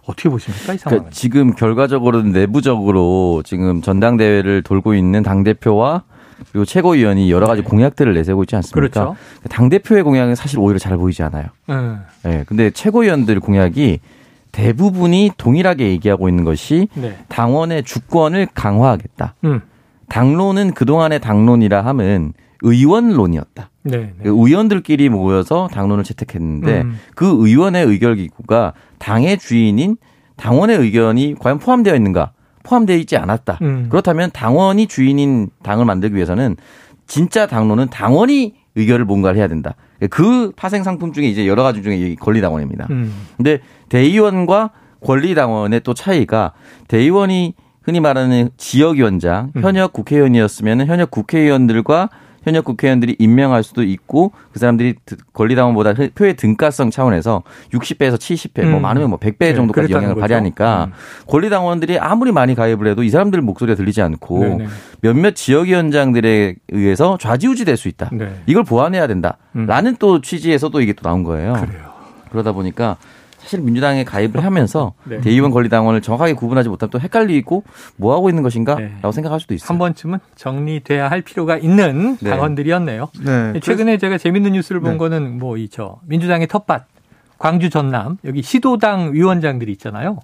어떻게 0.06 0.30
보십니까 0.30 0.74
이 0.74 0.78
상황? 0.78 1.00
그러니까 1.00 1.10
지금 1.10 1.56
결과적으로는 1.56 2.34
내부적으로 2.34 3.42
지금 3.44 3.82
전당대회를 3.82 4.62
돌고 4.62 4.94
있는 4.94 5.24
당 5.24 5.44
대표와 5.44 6.04
그리고 6.52 6.65
최고위원이 6.65 7.32
여러 7.32 7.48
가지 7.48 7.62
네. 7.62 7.67
공약들을 7.67 8.13
내세우고 8.13 8.43
있지 8.43 8.56
않습니까? 8.56 8.80
그렇죠. 8.80 9.15
당 9.50 9.69
대표의 9.69 10.04
공약은 10.04 10.36
사실 10.36 10.60
오히려 10.60 10.80
잘 10.80 10.98
보이지 10.98 11.24
않아요. 11.24 11.45
음. 11.69 12.02
네. 12.24 12.43
근데 12.48 12.69
최고위원들 12.71 13.39
공약이 13.39 14.00
대부분이 14.52 15.32
동일하게 15.38 15.89
얘기하고 15.89 16.30
있는 16.30 16.43
것이 16.43 16.88
네. 16.93 17.17
당원의 17.28 17.84
주권을 17.84 18.48
강화하겠다. 18.54 19.36
음. 19.43 19.62
당론은 20.08 20.74
그동안의 20.74 21.19
당론이라 21.19 21.84
함은 21.84 22.34
의원론이었다. 22.62 23.69
네, 23.84 23.98
네. 23.98 24.13
그 24.24 24.30
의원들끼리 24.30 25.10
모여서 25.10 25.67
당론을 25.71 26.04
채택했는데 26.04 26.82
음. 26.82 27.00
그 27.15 27.26
의원의 27.26 27.86
의결 27.86 28.15
기구가 28.15 28.74
당의 28.98 29.38
주인인 29.38 29.98
당원의 30.38 30.78
의견이 30.78 31.36
과연 31.39 31.60
포함되어 31.60 31.95
있는가? 31.95 32.32
포함되어 32.65 32.97
있지 32.97 33.15
않았다. 33.15 33.60
음. 33.62 33.88
그렇다면 33.89 34.32
당원이 34.34 34.88
주인인 34.88 35.49
당을 35.63 35.86
만들기 35.86 36.15
위해서는 36.15 36.58
진짜 37.08 37.47
당론은 37.47 37.88
당원이 37.89 38.56
의결을 38.75 39.06
뭔가를 39.06 39.38
해야 39.38 39.47
된다. 39.47 39.75
그 40.10 40.51
파생 40.56 40.84
상품 40.84 41.13
중에 41.13 41.25
이제 41.25 41.47
여러 41.47 41.63
가지 41.63 41.82
중에 41.82 42.15
권리당원입니다. 42.15 42.88
음. 42.89 43.13
근데 43.38 43.60
대의원과 43.89 44.71
권리당원의 45.01 45.82
또 45.82 45.93
차이가 45.93 46.51
대의원이 46.88 47.54
흔히 47.84 47.99
말하는 47.99 48.49
지역위원장, 48.58 49.51
음. 49.56 49.62
현역 49.62 49.93
국회의원이었으면 49.93 50.88
현역 50.88 51.12
국회의원들과 51.12 52.10
현역 52.45 52.63
국회의원들이 52.63 53.15
임명할 53.19 53.63
수도 53.63 53.84
있고 53.84 54.31
그 54.53 54.60
사람들이 54.60 54.95
권리당원보다 55.34 55.93
표의 56.15 56.36
등가성 56.36 56.91
차원에서 56.91 57.43
60배에서 57.73 58.15
70배, 58.15 58.62
뭐 58.62 58.65
음. 58.65 58.71
뭐 58.71 58.79
많으면 58.81 59.10
뭐 59.10 59.19
100배 59.19 59.39
네, 59.39 59.53
정도까지 59.55 59.91
영향을 59.91 60.15
거죠. 60.15 60.21
발휘하니까 60.21 60.86
음. 60.86 60.91
권리당원들이 61.27 61.99
아무리 61.99 62.31
많이 62.31 62.55
가입을 62.55 62.88
해도 62.88 63.03
이 63.03 63.10
사람들 63.10 63.41
목소리가 63.41 63.75
들리지 63.75 64.01
않고 64.01 64.39
네네. 64.39 64.58
네. 64.58 64.67
몇몇 65.01 65.36
지역위원장들에 65.36 66.55
의해서 66.71 67.17
좌지우지 67.19 67.65
될 67.65 67.75
수 67.75 67.89
있다. 67.89 68.10
네. 68.13 68.41
이걸 68.45 68.63
보완해야 68.63 69.05
된다라는 69.08 69.91
음. 69.91 69.95
또 69.99 70.21
취지에서 70.21 70.69
도 70.69 70.79
이게 70.79 70.93
또 70.93 71.01
나온 71.01 71.23
거예요. 71.23 71.53
그래요. 71.53 71.91
그러다 72.31 72.53
보니까 72.53 72.95
사실 73.45 73.62
민주당에 73.62 74.03
가입을 74.03 74.43
하면서 74.43 74.93
네. 75.05 75.21
대의원 75.21 75.51
권리당원을 75.51 76.01
정확하게 76.01 76.34
구분하지 76.34 76.67
못하면 76.67 76.89
또 76.89 76.99
헷갈리고 76.99 77.63
뭐 77.95 78.15
하고 78.15 78.29
있는 78.29 78.41
것인가라고 78.41 78.81
네. 79.03 79.12
생각할 79.12 79.39
수도 79.39 79.53
있어요. 79.53 79.67
한 79.69 79.77
번쯤은 79.77 80.17
정리돼야 80.36 81.10
할 81.10 81.21
필요가 81.21 81.55
있는 81.58 82.17
네. 82.17 82.31
당원들이었네요. 82.31 83.10
네. 83.23 83.60
최근에 83.60 83.97
제가 83.99 84.17
재밌는 84.17 84.53
뉴스를 84.53 84.81
본 84.81 84.93
네. 84.93 84.97
거는 84.97 85.38
뭐 85.38 85.58
이 85.58 85.69
저 85.69 85.99
민주당의 86.08 86.47
텃밭 86.47 86.86
광주 87.38 87.69
전남 87.69 88.17
여기 88.25 88.41
시도당 88.41 89.13
위원장들이 89.13 89.71
있잖아요. 89.73 90.19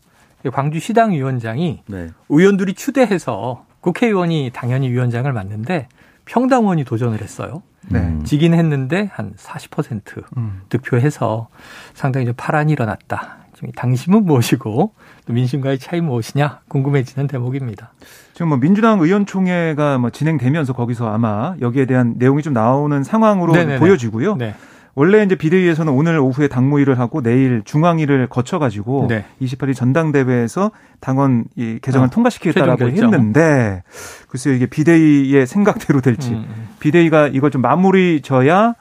광주 0.52 0.80
시당 0.80 1.12
위원장이 1.12 1.82
네. 1.88 2.08
의원들이 2.30 2.74
추대해서 2.74 3.66
국회의원이 3.82 4.50
당연히 4.54 4.90
위원장을 4.90 5.32
맡는데 5.32 5.88
평당원이 6.26 6.84
도전을 6.86 7.22
했어요. 7.22 7.62
네. 7.90 8.20
지긴 8.24 8.54
했는데 8.54 9.10
한 9.14 9.34
40% 9.36 10.24
음. 10.38 10.62
득표해서 10.70 11.48
상당히 11.94 12.26
좀 12.26 12.36
파란이 12.38 12.72
일어났다. 12.72 13.38
지금 13.54 13.72
당심은 13.74 14.26
무엇이고 14.26 14.94
또 15.26 15.34
민심과의 15.34 15.78
차이 15.80 16.02
무엇이냐 16.02 16.62
궁금해지는 16.68 17.28
대목입니다. 17.28 17.92
지금 18.34 18.50
뭐 18.50 18.58
민주당 18.58 19.00
의원총회가 19.00 19.98
뭐 19.98 20.10
진행되면서 20.10 20.74
거기서 20.74 21.12
아마 21.12 21.56
여기에 21.62 21.86
대한 21.86 22.16
내용이 22.18 22.42
좀 22.42 22.54
나오는 22.54 23.04
상황으로 23.04 23.54
보여지고요. 23.78 24.36
네. 24.36 24.56
원래 24.94 25.24
이제 25.24 25.36
비대위에서는 25.36 25.92
오늘 25.94 26.20
오후에 26.20 26.48
당무위를 26.48 27.00
하고 27.00 27.22
내일 27.22 27.62
중앙위를 27.64 28.28
거쳐가지고 28.28 29.08
네. 29.10 29.26
28일 29.42 29.76
전당대회에서 29.76 30.72
당원 31.00 31.46
이 31.56 31.80
개정을 31.82 32.08
어, 32.08 32.10
통과시키겠다라고 32.10 32.88
했는데 32.90 33.84
글쎄요 34.28 34.54
이게 34.54 34.66
비대위의 34.66 35.48
생각대로 35.48 36.02
될지 36.02 36.32
음. 36.32 36.46
음. 36.48 36.68
비대위가 36.80 37.28
이걸 37.28 37.52
좀 37.52 37.62
마무리 37.62 38.22
져야 38.22 38.76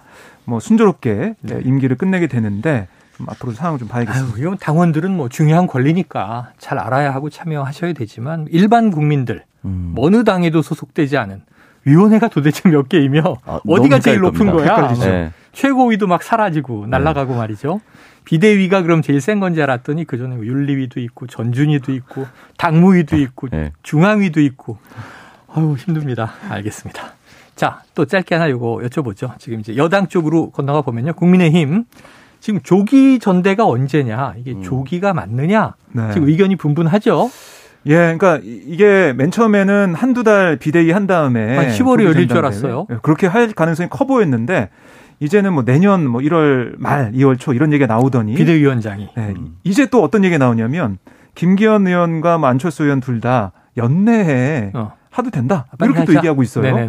뭐 0.45 0.59
순조롭게 0.59 1.35
네. 1.41 1.61
임기를 1.65 1.97
끝내게 1.97 2.27
되는데 2.27 2.89
좀 3.17 3.29
앞으로 3.29 3.53
상황을 3.53 3.79
좀 3.79 3.87
봐야겠습니다. 3.87 4.35
아유, 4.35 4.41
이건 4.41 4.59
당원들은 4.59 5.17
뭐 5.17 5.29
중요한 5.29 5.67
권리니까 5.67 6.53
잘 6.59 6.79
알아야 6.79 7.15
하고 7.15 7.31
참여하셔야 7.31 7.93
되지만 7.93 8.47
일반 8.51 8.91
국민들 8.91 9.45
음. 9.65 9.95
어느 9.97 10.25
당에도 10.25 10.63
소속되지 10.63 11.19
않은 11.19 11.43
위원회가 11.85 12.29
도대체 12.29 12.69
몇 12.69 12.89
개이며 12.89 13.37
아, 13.45 13.61
어디가 13.67 14.01
제일 14.01 14.21
높은 14.21 14.47
겁니다. 14.47 14.77
거야? 14.77 14.95
네. 14.95 15.31
최고위도 15.53 16.07
막 16.07 16.23
사라지고 16.23 16.87
날아가고 16.87 17.33
네. 17.33 17.39
말이죠. 17.39 17.81
비대위가 18.25 18.83
그럼 18.83 19.03
제일 19.03 19.21
센 19.21 19.41
건지 19.41 19.63
알았더니 19.63 20.05
그 20.05 20.19
전에 20.19 20.37
뭐 20.37 20.45
윤리위도 20.45 21.01
있고 21.01 21.27
전준위도 21.27 21.93
있고 21.93 22.27
당무위도 22.59 23.17
있고 23.17 23.49
네. 23.51 23.73
중앙위도 23.83 24.41
있고 24.41 24.79
아유 25.53 25.75
힘듭니다. 25.79 26.33
알겠습니다. 26.49 27.15
자, 27.57 27.83
또 27.95 28.05
짧게 28.07 28.35
하나 28.35 28.49
요거 28.51 28.81
여쭤보죠. 28.85 29.39
지금 29.39 29.61
이제 29.61 29.77
여당 29.77 30.07
쪽으로 30.09 30.51
건너가 30.51 30.83
보면요. 30.83 31.13
국민의힘 31.15 31.85
지금 32.41 32.61
조기 32.63 33.19
전대가 33.19 33.67
언제냐? 33.67 34.35
이게 34.39 34.53
음. 34.53 34.63
조기가 34.63 35.13
맞느냐? 35.13 35.75
네. 35.93 36.13
지금 36.13 36.29
의견이 36.29 36.57
분분하죠. 36.57 37.31
예, 37.87 37.95
그러니까 37.95 38.41
이게 38.43 39.13
맨 39.15 39.31
처음에는 39.31 39.95
한두 39.95 40.23
달 40.23 40.57
비대위 40.57 40.91
한 40.91 41.07
다음에 41.07 41.57
한 41.57 41.69
10월에 41.69 42.05
열릴 42.05 42.29
줄 42.29 42.39
알았어요. 42.39 42.87
예, 42.91 42.99
그렇게 43.03 43.27
할 43.27 43.53
가능성이 43.53 43.89
커 43.89 44.05
보였는데 44.05 44.69
이제는 45.21 45.53
뭐 45.53 45.65
내년 45.65 46.07
뭐 46.07 46.21
1월 46.23 46.75
말, 46.79 47.13
2월 47.13 47.39
초 47.39 47.53
이런 47.53 47.73
얘기가 47.73 47.87
나오더니 47.93 48.35
비대위원장이 48.35 49.09
네, 49.17 49.35
이제 49.65 49.87
또 49.87 50.03
어떤 50.03 50.25
얘기가 50.25 50.39
나오냐면 50.39 50.99
김기현 51.35 51.87
의원과 51.87 52.39
뭐 52.39 52.49
안철수 52.49 52.85
의원 52.85 53.01
둘 53.01 53.21
다 53.21 53.53
연내에 53.77 54.71
어. 54.75 54.93
하도 55.11 55.31
된다 55.31 55.67
이렇게 55.81 56.05
또 56.07 56.15
얘기하고 56.17 56.43
있어요. 56.43 56.89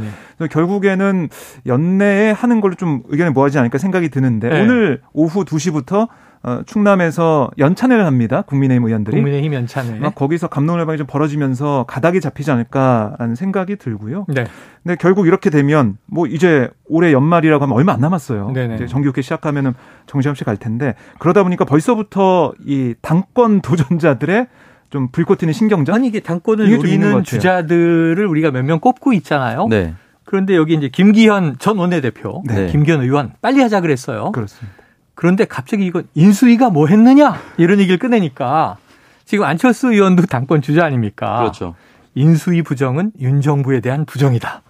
결국에는 0.49 1.27
연내에 1.65 2.31
하는 2.31 2.61
걸로 2.61 2.75
좀 2.75 3.03
의견이 3.09 3.31
모아지지 3.31 3.59
않을까 3.59 3.77
생각이 3.77 4.09
드는데 4.09 4.49
네. 4.49 4.61
오늘 4.61 5.01
오후 5.13 5.43
2시부터 5.43 6.07
어, 6.43 6.61
충남에서 6.65 7.51
연찬회를 7.59 8.05
합니다. 8.05 8.41
국민의힘 8.41 8.85
의원들이. 8.87 9.15
국민의힘 9.15 9.53
연찬회. 9.53 9.99
막 9.99 10.15
거기서 10.15 10.47
감론을박이 10.47 10.97
좀 10.97 11.05
벌어지면서 11.07 11.85
가닥이 11.87 12.19
잡히지 12.19 12.49
않을까라는 12.49 13.35
생각이 13.35 13.75
들고요. 13.75 14.25
네. 14.27 14.45
근데 14.83 14.95
결국 14.99 15.27
이렇게 15.27 15.51
되면 15.51 15.97
뭐 16.07 16.25
이제 16.25 16.67
올해 16.87 17.11
연말이라고 17.13 17.63
하면 17.63 17.75
얼마 17.77 17.93
안 17.93 17.99
남았어요. 17.99 18.51
네네. 18.53 18.75
이제 18.75 18.87
정기국회 18.87 19.21
시작하면은 19.21 19.73
정시없이 20.07 20.43
갈 20.43 20.57
텐데 20.57 20.95
그러다 21.19 21.43
보니까 21.43 21.63
벌써부터 21.65 22.53
이 22.65 22.95
당권 23.03 23.61
도전자들의 23.61 24.47
좀 24.89 25.09
불꽃 25.11 25.37
튀는 25.37 25.53
신경전. 25.53 25.93
아니 25.93 26.07
이게 26.07 26.19
당권을 26.21 26.65
이게 26.67 26.75
노리는 26.77 27.23
주자들을 27.23 28.25
우리가 28.25 28.49
몇 28.51 28.63
명 28.65 28.79
꼽고 28.79 29.13
있잖아요. 29.13 29.67
네. 29.69 29.93
그런데 30.25 30.55
여기 30.55 30.73
이제 30.73 30.87
김기현 30.89 31.57
전 31.59 31.77
원내대표, 31.77 32.41
네. 32.47 32.67
김기현 32.67 33.01
의원 33.01 33.33
빨리 33.41 33.61
하자 33.61 33.81
그랬어요. 33.81 34.31
그렇습니다. 34.31 34.80
그런데 35.15 35.45
갑자기 35.45 35.85
이거 35.85 36.03
인수위가 36.13 36.69
뭐 36.69 36.87
했느냐 36.87 37.39
이런 37.57 37.79
얘기를 37.79 37.97
꺼내니까 37.97 38.77
지금 39.25 39.45
안철수 39.45 39.91
의원도 39.91 40.25
당권 40.25 40.61
주자 40.61 40.85
아닙니까? 40.85 41.39
그렇죠. 41.39 41.75
인수위 42.15 42.61
부정은 42.63 43.11
윤 43.19 43.41
정부에 43.41 43.79
대한 43.79 44.05
부정이다. 44.05 44.61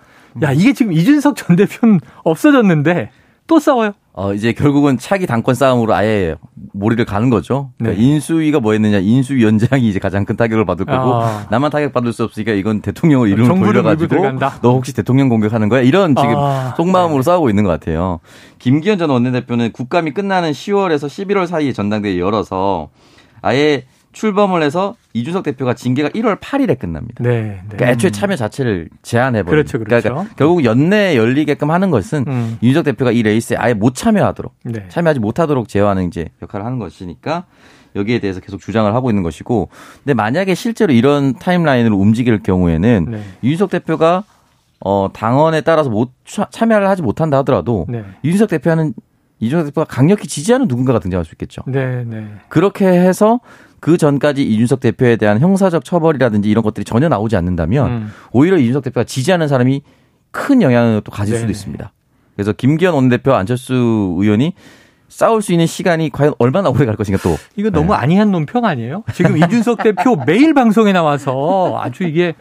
야 0.44 0.52
이게 0.52 0.74
지금 0.74 0.94
이준석 0.94 1.36
전 1.36 1.56
대표는 1.56 2.00
없어졌는데 2.24 3.12
또 3.48 3.60
싸워요. 3.60 3.94
어, 4.14 4.34
이제 4.34 4.52
결국은 4.52 4.98
차기 4.98 5.26
당권 5.26 5.56
싸움으로 5.56 5.94
아예 5.94 6.36
몰이를 6.74 7.06
가는 7.06 7.30
거죠. 7.30 7.72
그러니까 7.78 8.02
네. 8.02 8.08
인수위가 8.08 8.60
뭐 8.60 8.74
했느냐. 8.74 9.00
인수위원장이 9.00 9.88
이제 9.88 10.00
가장 10.00 10.26
큰 10.26 10.36
타격을 10.36 10.66
받을 10.66 10.86
거고 10.86 11.16
아. 11.16 11.48
나만 11.50 11.72
타격 11.72 11.94
받을 11.94 12.12
수 12.12 12.24
없으니까 12.26 12.52
이건 12.52 12.82
대통령을 12.82 13.30
이름을 13.30 13.60
돌려가지고 13.60 14.40
너 14.62 14.74
혹시 14.74 14.94
대통령 14.94 15.30
공격하는 15.30 15.70
거야? 15.70 15.82
이런 15.82 16.16
지금 16.16 16.36
아. 16.36 16.74
속마음으로 16.76 17.22
네. 17.22 17.24
싸우고 17.24 17.50
있는 17.50 17.64
것 17.64 17.70
같아요. 17.70 18.20
김기현 18.60 18.98
전 18.98 19.10
원내대표는 19.10 19.72
국감이 19.72 20.12
끝나는 20.12 20.52
10월에서 20.52 21.08
11월 21.08 21.48
사이에 21.48 21.72
전당대회 21.72 22.20
열어서 22.20 22.90
아예 23.42 23.86
출범을 24.12 24.62
해서 24.62 24.96
이준석 25.14 25.44
대표가 25.44 25.74
징계가 25.74 26.10
1월 26.10 26.40
8일에 26.40 26.80
끝납니다. 26.80 27.24
네, 27.24 27.42
네. 27.42 27.62
그러니까 27.70 27.90
애초에 27.90 28.12
참여 28.12 28.36
자체를 28.36 28.90
제한해버린. 29.02 29.52
그렇죠, 29.52 29.80
그렇죠. 29.80 30.10
그러니까 30.10 30.36
결국 30.36 30.64
연내에 30.64 31.18
열리게끔 31.18 31.72
하는 31.72 31.92
것은 31.92 32.26
음. 32.28 32.58
이준석 32.62 32.86
대표가 32.86 33.12
이 33.12 33.24
레이스에 33.24 33.58
아예 33.58 33.74
못 33.74 33.96
참여하도록, 33.96 34.54
네. 34.66 34.86
참여하지 34.90 35.20
못하도록 35.20 35.68
제어하는 35.68 36.08
이제 36.08 36.30
역할을 36.42 36.66
하는 36.66 36.80
것이니까 36.80 37.46
여기에 37.96 38.20
대해서 38.20 38.40
계속 38.40 38.62
주장을 38.62 38.94
하고 38.94 39.10
있는 39.10 39.22
것이고, 39.24 39.70
근데 40.04 40.14
만약에 40.14 40.56
실제로 40.56 40.94
이런 40.94 41.34
타임라인으로 41.34 41.98
움직일 41.98 42.42
경우에는 42.42 43.08
네. 43.10 43.24
이준석 43.42 43.70
대표가 43.70 44.24
어 44.84 45.10
당원에 45.14 45.62
따라서 45.62 45.90
못 45.90 46.12
참여를 46.26 46.88
하지 46.88 47.02
못한다 47.02 47.38
하더라도 47.40 47.86
네. 47.88 48.04
이준석 48.24 48.50
대표는 48.50 48.94
이준석 49.42 49.68
대표가 49.68 49.86
강력히 49.86 50.28
지지하는 50.28 50.68
누군가가 50.68 51.00
등장할 51.00 51.26
수 51.26 51.34
있겠죠. 51.34 51.64
네, 51.68 52.04
네. 52.06 52.28
그렇게 52.48 52.86
해서 52.88 53.40
그 53.82 53.98
전까지 53.98 54.44
이준석 54.44 54.80
대표에 54.80 55.18
대한 55.18 55.40
형사적 55.40 55.84
처벌이라든지 55.84 56.50
이런 56.50 56.64
것들이 56.64 56.86
전혀 56.86 57.10
나오지 57.10 57.36
않는다면 57.36 57.92
음. 57.92 58.12
오히려 58.32 58.58
이준석 58.58 58.84
대표가 58.84 59.04
지지하는 59.04 59.50
사람이 59.50 59.82
큰 60.32 60.62
영향을 60.62 61.02
또 61.04 61.12
가질 61.12 61.34
네 61.34 61.40
수도 61.42 61.52
있습니다. 61.52 61.92
그래서 62.36 62.54
김기현 62.54 62.94
원내대표 62.94 63.34
안철수 63.34 63.74
의원이 64.20 64.54
싸울 65.10 65.42
수 65.42 65.52
있는 65.52 65.66
시간이 65.66 66.12
과연 66.12 66.34
얼마나 66.38 66.70
오래 66.70 66.86
갈 66.86 66.96
것인가 66.96 67.22
또. 67.22 67.36
이거 67.58 67.70
너무 67.70 67.92
네. 67.92 67.98
아니한 68.00 68.32
논평 68.32 68.64
아니에요? 68.64 69.04
지금 69.14 69.36
이준석 69.36 69.84
대표 69.84 70.16
매일 70.26 70.54
방송에 70.54 70.94
나와서 70.94 71.78
아주 71.82 72.04
이게 72.04 72.36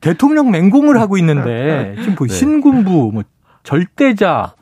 대통령 0.00 0.50
맹공을 0.50 1.00
하고 1.00 1.16
있는데 1.16 1.94
지금 2.00 2.16
뭐 2.18 2.26
네. 2.26 2.34
신군부, 2.34 3.10
뭐 3.14 3.22
절대자, 3.62 4.54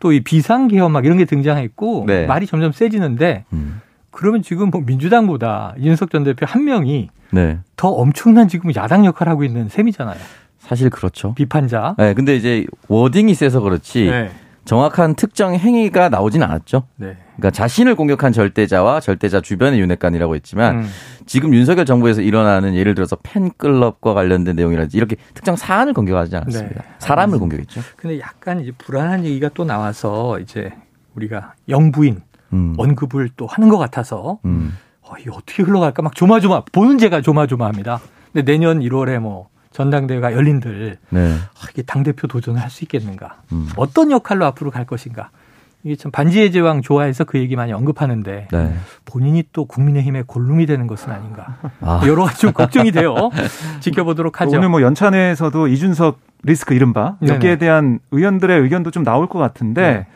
또 0.00 0.12
이 0.12 0.20
비상계엄 0.20 0.92
막 0.92 1.04
이런 1.04 1.18
게 1.18 1.24
등장했고 1.24 2.04
네. 2.06 2.26
말이 2.26 2.46
점점 2.46 2.72
세지는데 2.72 3.44
음. 3.52 3.80
그러면 4.18 4.42
지금 4.42 4.70
뭐 4.70 4.82
민주당보다 4.84 5.74
이준석 5.78 6.10
전 6.10 6.24
대표 6.24 6.44
한 6.44 6.64
명이 6.64 7.08
네. 7.30 7.60
더 7.76 7.86
엄청난 7.86 8.48
지금 8.48 8.74
야당 8.74 9.06
역할을 9.06 9.30
하고 9.30 9.44
있는 9.44 9.68
셈이잖아요. 9.68 10.18
사실 10.58 10.90
그렇죠. 10.90 11.34
비판자. 11.34 11.94
네, 11.96 12.14
근데 12.14 12.34
이제 12.34 12.66
워딩이 12.88 13.32
세서 13.34 13.60
그렇지 13.60 14.06
네. 14.06 14.30
정확한 14.64 15.14
특정 15.14 15.54
행위가 15.54 16.08
나오진 16.08 16.42
않았죠. 16.42 16.82
네. 16.96 17.16
그러니까 17.36 17.52
자신을 17.52 17.94
공격한 17.94 18.32
절대자와 18.32 18.98
절대자 18.98 19.40
주변의 19.40 19.78
윤핵관이라고 19.78 20.34
했지만 20.34 20.78
음. 20.78 20.88
지금 21.24 21.54
윤석열 21.54 21.86
정부에서 21.86 22.20
일어나는 22.20 22.74
예를 22.74 22.96
들어서 22.96 23.16
팬클럽과 23.22 24.14
관련된 24.14 24.56
내용이라든지 24.56 24.96
이렇게 24.96 25.14
특정 25.32 25.54
사안을 25.54 25.92
공격하지 25.92 26.34
않았습니다. 26.34 26.82
네. 26.82 26.88
사람을 26.98 27.38
공격했죠. 27.38 27.82
근데 27.96 28.18
약간 28.18 28.58
이제 28.62 28.72
불안한 28.76 29.24
얘기가 29.24 29.50
또 29.54 29.64
나와서 29.64 30.40
이제 30.40 30.72
우리가 31.14 31.54
영부인 31.68 32.22
음. 32.52 32.74
언급을 32.76 33.30
또 33.36 33.46
하는 33.46 33.68
것 33.68 33.78
같아서 33.78 34.38
음. 34.44 34.76
어, 35.02 35.12
이게 35.18 35.30
어떻게 35.30 35.62
흘러갈까 35.62 36.02
막 36.02 36.14
조마조마 36.14 36.62
보는 36.72 36.98
제가 36.98 37.20
조마조마합니다. 37.22 38.00
근데 38.32 38.50
내년 38.50 38.80
1월에 38.80 39.18
뭐 39.18 39.48
전당대회가 39.72 40.32
열린들 40.32 40.98
네. 41.10 41.34
아, 41.34 41.66
이게 41.70 41.82
당 41.82 42.02
대표 42.02 42.26
도전을 42.26 42.60
할 42.60 42.70
수 42.70 42.84
있겠는가? 42.84 43.42
음. 43.52 43.68
어떤 43.76 44.10
역할로 44.10 44.44
앞으로 44.46 44.70
갈 44.70 44.84
것인가? 44.86 45.30
이게 45.84 45.94
참 45.96 46.10
반지의 46.10 46.50
제왕 46.50 46.82
좋아해서 46.82 47.24
그 47.24 47.38
얘기 47.38 47.54
많이 47.56 47.72
언급하는데 47.72 48.48
네. 48.50 48.74
본인이 49.04 49.44
또 49.52 49.64
국민의힘의 49.64 50.24
골룸이 50.26 50.66
되는 50.66 50.86
것은 50.86 51.12
아닌가 51.12 51.56
아. 51.80 52.02
여러 52.06 52.24
가지 52.24 52.40
좀 52.40 52.52
걱정이 52.52 52.90
돼요. 52.90 53.14
지켜보도록 53.80 54.40
하죠. 54.40 54.56
오늘 54.56 54.68
뭐 54.68 54.82
연찬회에서도 54.82 55.68
이준석 55.68 56.18
리스크 56.42 56.74
이른바 56.74 57.16
여기에 57.26 57.56
대한 57.56 58.00
의원들의 58.10 58.60
의견도 58.60 58.90
좀 58.90 59.04
나올 59.04 59.28
것 59.28 59.38
같은데 59.38 59.82
네. 59.82 60.06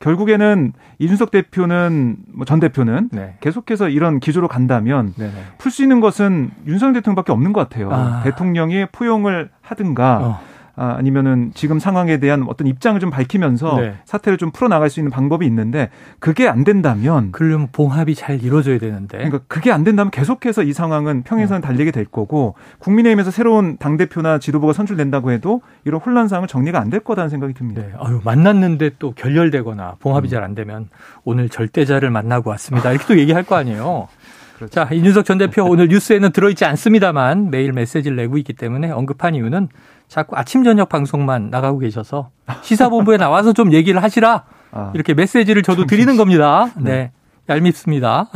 결국에는 0.00 0.72
이준석 0.98 1.30
대표는 1.30 2.16
뭐 2.34 2.44
전 2.44 2.58
대표는 2.60 3.08
네. 3.12 3.36
계속해서 3.40 3.88
이런 3.88 4.18
기조로 4.18 4.48
간다면 4.48 5.14
풀 5.58 5.70
수 5.70 5.82
있는 5.82 6.00
것은 6.00 6.50
윤석열 6.66 6.94
대통령밖에 6.94 7.30
없는 7.32 7.52
것 7.52 7.68
같아요. 7.68 7.90
아. 7.92 8.22
대통령이 8.24 8.86
포용을 8.92 9.50
하든가 9.60 10.18
어. 10.22 10.40
아, 10.76 10.94
아니면은 10.96 11.50
지금 11.54 11.78
상황에 11.78 12.18
대한 12.18 12.44
어떤 12.48 12.68
입장을 12.68 12.98
좀 13.00 13.10
밝히면서 13.10 13.80
네. 13.80 13.94
사태를 14.04 14.38
좀 14.38 14.52
풀어 14.52 14.68
나갈 14.68 14.88
수 14.88 15.00
있는 15.00 15.10
방법이 15.10 15.44
있는데 15.46 15.90
그게 16.20 16.48
안 16.48 16.62
된다면 16.62 17.30
그러면 17.32 17.68
봉합이 17.72 18.14
잘 18.14 18.42
이루어져야 18.42 18.78
되는데 18.78 19.18
그러니까 19.18 19.40
그게 19.48 19.72
안 19.72 19.82
된다면 19.82 20.10
계속해서 20.12 20.62
이 20.62 20.72
상황은 20.72 21.24
평행선을 21.24 21.60
네. 21.62 21.66
달리게 21.66 21.90
될 21.90 22.04
거고 22.04 22.54
국민의힘에서 22.78 23.32
새로운 23.32 23.76
당 23.78 23.96
대표나 23.96 24.38
지도부가 24.38 24.72
선출된다고 24.72 25.32
해도 25.32 25.60
이런 25.84 26.00
혼란 26.00 26.28
상황은 26.28 26.46
정리가 26.46 26.78
안 26.80 26.92
될 26.92 27.00
거다는 27.00 27.30
생각이 27.30 27.54
듭니다. 27.54 27.80
네. 27.80 27.90
아유, 27.98 28.20
만났는데 28.22 28.90
또 28.98 29.12
결렬되거나 29.12 29.96
봉합이 29.98 30.28
음. 30.28 30.30
잘안 30.30 30.54
되면 30.54 30.90
오늘 31.24 31.48
절대자를 31.48 32.10
만나고 32.10 32.50
왔습니다. 32.50 32.90
이렇게 32.90 33.06
또 33.06 33.18
얘기할 33.18 33.44
거 33.44 33.56
아니에요. 33.56 34.08
그렇죠. 34.58 34.74
자, 34.74 34.88
이준석 34.92 35.24
전 35.24 35.38
대표 35.38 35.64
오늘 35.64 35.88
뉴스에는 35.88 36.32
들어있지 36.32 36.66
않습니다만 36.66 37.50
매일 37.50 37.72
메시지를 37.72 38.16
내고 38.16 38.36
있기 38.36 38.52
때문에 38.52 38.90
언급한 38.90 39.34
이유는 39.34 39.68
자꾸 40.12 40.36
아침 40.36 40.62
저녁 40.62 40.90
방송만 40.90 41.48
나가고 41.48 41.78
계셔서 41.78 42.28
시사본부에 42.60 43.16
나와서 43.16 43.54
좀 43.54 43.72
얘기를 43.72 44.02
하시라 44.02 44.44
아, 44.70 44.90
이렇게 44.94 45.14
메시지를 45.14 45.62
저도 45.62 45.86
드리는 45.86 46.18
겁니다. 46.18 46.66
네, 46.76 46.82
네. 46.84 47.12
얄밉습니다. 47.48 48.28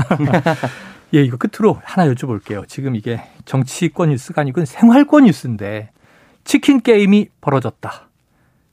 예, 1.13 1.23
이거 1.23 1.37
끝으로 1.37 1.79
하나 1.85 2.11
여쭤볼게요. 2.11 2.67
지금 2.67 2.97
이게 2.97 3.21
정치권 3.45 4.09
뉴스가 4.09 4.41
아니고 4.41 4.65
생활권 4.65 5.25
뉴스인데 5.25 5.91
치킨 6.45 6.81
게임이 6.81 7.29
벌어졌다. 7.43 8.09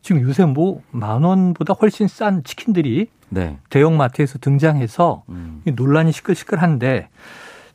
지금 0.01 0.21
요새 0.21 0.45
뭐 0.45 0.79
만 0.91 1.23
원보다 1.23 1.73
훨씬 1.73 2.07
싼 2.07 2.41
치킨들이 2.45 3.09
네. 3.27 3.57
대형 3.69 3.97
마트에서 3.97 4.39
등장해서 4.39 5.23
음. 5.27 5.61
논란이 5.65 6.13
시끌시끌한데 6.13 7.09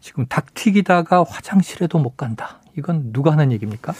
지금 0.01 0.25
닭 0.27 0.55
튀기다가 0.55 1.23
화장실에도 1.29 1.99
못 1.99 2.17
간다. 2.17 2.63
이건 2.79 3.13
누가 3.13 3.33
하는 3.33 3.53
얘기입니까? 3.53 3.93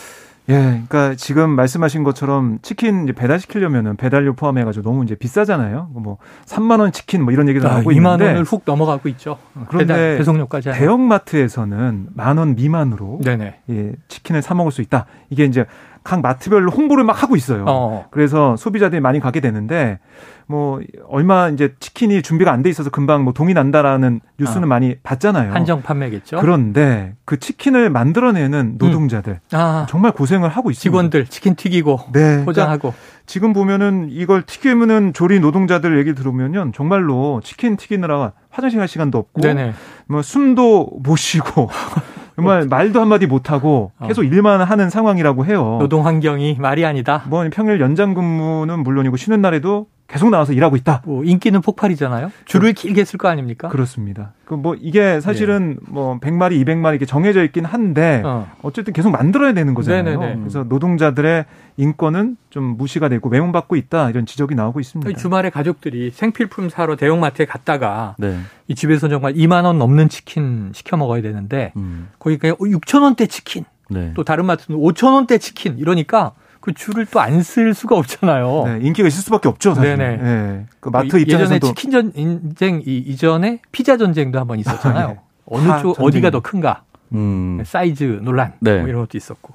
예, 0.51 0.55
그러니까 0.55 1.15
지금 1.15 1.51
말씀하신 1.51 2.05
것처럼 2.05 2.59
치킨 2.63 3.05
이제 3.05 3.13
배달 3.13 3.39
시키려면은 3.39 3.97
배달료 3.97 4.33
포함해가지고 4.35 4.83
너무 4.89 5.05
이제 5.05 5.15
비싸잖아요. 5.15 5.91
뭐 5.93 6.17
3만 6.47 6.81
원 6.81 6.91
치킨 6.91 7.23
뭐 7.23 7.33
이런 7.33 7.49
얘기도 7.49 7.69
아, 7.69 7.75
나오고 7.75 7.91
2만 7.91 7.95
있는데 7.97 8.25
2만 8.25 8.27
원을 8.29 8.45
훅 8.45 8.63
넘어가고 8.65 9.09
있죠. 9.11 9.39
그런데 9.69 9.95
배달, 9.95 10.17
배송료까지 10.19 10.73
대형마트에서는 10.73 12.09
만 12.15 12.39
원 12.39 12.55
미만으로 12.55 13.21
네네. 13.25 13.59
예, 13.71 13.93
치킨을 14.09 14.43
사 14.43 14.55
먹을 14.55 14.73
수 14.73 14.81
있다. 14.81 15.07
이게 15.31 15.45
이제 15.45 15.67
각 16.09 16.23
마트별로 16.23 16.71
홍보를 16.71 17.05
막 17.05 17.23
하고 17.23 17.37
있어요. 17.37 17.67
어. 17.69 18.07
그래서 18.11 18.57
소비자들이 18.57 18.99
많이 19.03 19.21
가게 19.21 19.41
되는데 19.41 19.99
뭐 20.47 20.81
얼마 21.07 21.51
이제 21.51 21.75
치킨이 21.81 22.23
준비가 22.23 22.51
안 22.51 22.63
돼 22.63 22.71
있어서 22.71 22.89
금방 22.89 23.25
뭐 23.25 23.35
동이 23.35 23.53
난다라는 23.53 24.21
뉴스는 24.39 24.65
아. 24.65 24.67
많이 24.67 24.97
봤잖아요. 25.03 25.53
한정 25.53 25.83
판매겠죠. 25.83 26.39
그런데 26.41 27.15
그 27.27 27.39
치킨을 27.39 27.91
만들어내는 27.91 28.77
노동자들 28.79 29.35
음. 29.35 29.39
아. 29.55 29.87
정말 29.91 30.13
고생을 30.13 30.49
하고 30.49 30.71
있습니다. 30.71 30.83
직원들 30.91 31.27
치킨 31.27 31.55
튀기고 31.57 32.01
네. 32.15 32.43
포장하고 32.47 32.79
그러니까 32.81 32.99
지금 33.27 33.53
보면은 33.53 34.09
이걸 34.11 34.43
튀기면은 34.45 35.13
조리 35.13 35.41
노동자들 35.41 35.99
얘기 35.99 36.15
들으면요 36.15 36.73
정말로 36.75 37.43
치킨 37.45 37.77
튀기느라 37.77 38.33
화장실 38.49 38.79
갈 38.79 38.89
시간도 38.89 39.19
없고 39.19 39.43
네네. 39.43 39.75
뭐 40.07 40.23
숨도 40.23 40.89
못 41.03 41.17
쉬고 41.17 41.69
정말 42.39 42.67
말도 42.67 43.01
한마디 43.01 43.27
못하고 43.27 43.91
어. 43.99 44.07
계속 44.07 44.23
어. 44.23 44.25
일만 44.25 44.63
하는 44.63 44.91
상황이라고 44.91 45.45
해요. 45.45 45.79
노동 45.81 46.07
환경이 46.07 46.57
말이 46.61 46.87
아니다. 46.87 47.25
뭐 47.27 47.45
평일 47.53 47.81
연장 47.81 48.15
근무는 48.15 48.85
물론이고 48.85 49.17
쉬는 49.17 49.41
날에도 49.41 49.89
계속 50.09 50.31
나와서 50.31 50.55
일하고 50.55 50.75
있다. 50.77 51.03
뭐 51.05 51.23
인기는 51.23 51.61
폭발이잖아요. 51.61 52.33
줄을 52.47 52.73
그, 52.73 52.81
길게 52.81 53.05
쓸 53.05 53.19
거 53.19 53.29
아닙니까? 53.29 53.69
그렇습니다. 53.69 54.33
그 54.47 54.57
뭐 54.57 54.75
이게 54.81 55.21
사실은 55.21 55.77
네. 55.81 55.87
뭐 55.89 56.19
100마리, 56.19 56.65
200마리 56.65 56.93
이렇게 56.93 57.05
정해져 57.05 57.45
있긴 57.45 57.67
한데 57.67 58.23
어. 58.25 58.49
쨌든 58.73 58.95
계속 58.95 59.11
만들어야 59.11 59.53
되는 59.53 59.75
거잖아요. 59.75 60.19
네네네. 60.19 60.41
그래서 60.41 60.65
노동자들의 60.65 61.45
인권은 61.77 62.39
좀 62.49 62.65
무시가 62.79 63.11
되고 63.11 63.29
외면받고 63.29 63.77
있다 63.77 64.09
이런 64.09 64.25
지적이 64.25 64.55
나오고 64.55 64.81
있습니다. 64.81 65.13
주말에 65.19 65.51
가족들이 65.51 66.11
생필품 66.11 66.71
사러 66.71 66.97
대형마트에 66.97 67.45
갔다가 67.45 68.17
네. 68.19 68.39
이 68.67 68.75
집에서 68.75 69.09
정말 69.09 69.35
2만 69.35 69.65
원 69.65 69.79
넘는 69.79 70.09
치킨 70.09 70.71
시켜 70.75 70.97
먹어야 70.97 71.21
되는데 71.21 71.73
음. 71.77 72.09
거기 72.19 72.39
그냥 72.39 72.57
6천 72.57 73.03
원대 73.03 73.27
치킨 73.27 73.65
네. 73.91 74.13
또 74.15 74.25
다른 74.25 74.47
마트는 74.47 74.79
5천 74.79 75.13
원대 75.13 75.37
치킨 75.37 75.77
이러니까 75.79 76.33
그 76.69 76.75
줄을 76.75 77.07
또 77.07 77.21
안 77.21 77.41
쓸 77.43 77.73
수가 77.73 77.97
없잖아요. 77.97 78.65
네, 78.67 78.79
인기가 78.87 79.09
있을 79.09 79.23
수밖에 79.23 79.49
없죠, 79.49 79.75
사실. 79.75 79.97
네네. 79.97 80.17
네. 80.19 80.67
그 80.81 80.91
마트 80.91 81.09
뭐 81.13 81.19
입장에서도 81.21 81.55
예전에 81.55 81.73
치킨 81.73 81.91
전쟁 81.91 82.83
이전에 82.85 83.61
피자 83.73 83.97
전쟁도 83.97 84.39
한번 84.39 84.59
있었잖아요. 84.59 85.07
아, 85.07 85.09
네. 85.13 85.21
어느 85.47 85.81
쪽 85.81 85.99
어디가 85.99 86.31
더 86.31 86.41
큰가? 86.41 86.83
음. 87.15 87.63
사이즈 87.65 88.21
논란 88.23 88.53
네. 88.61 88.81
뭐 88.81 88.89
이런 88.89 89.01
것도 89.01 89.17
있었고. 89.17 89.55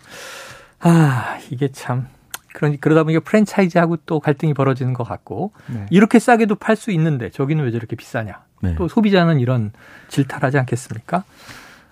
아, 0.79 1.37
이게 1.51 1.67
참 1.71 2.07
그러니 2.53 2.79
그러다 2.81 3.03
보니까 3.03 3.21
프랜차이즈하고 3.23 3.97
또 4.07 4.19
갈등이 4.19 4.53
벌어지는 4.55 4.93
것 4.93 5.03
같고 5.03 5.53
네. 5.67 5.85
이렇게 5.91 6.17
싸게도 6.17 6.55
팔 6.55 6.75
수 6.75 6.89
있는데 6.91 7.29
저기는 7.29 7.63
왜 7.63 7.69
저렇게 7.71 7.95
비싸냐? 7.95 8.41
네. 8.61 8.73
또 8.75 8.87
소비자는 8.87 9.39
이런 9.39 9.71
질타하지 10.07 10.57
않겠습니까? 10.57 11.23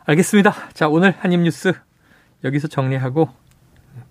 알겠습니다. 0.06 0.54
자, 0.74 0.88
오늘 0.88 1.14
한입 1.20 1.42
뉴스 1.42 1.74
여기서 2.44 2.68
정리하고 2.68 3.30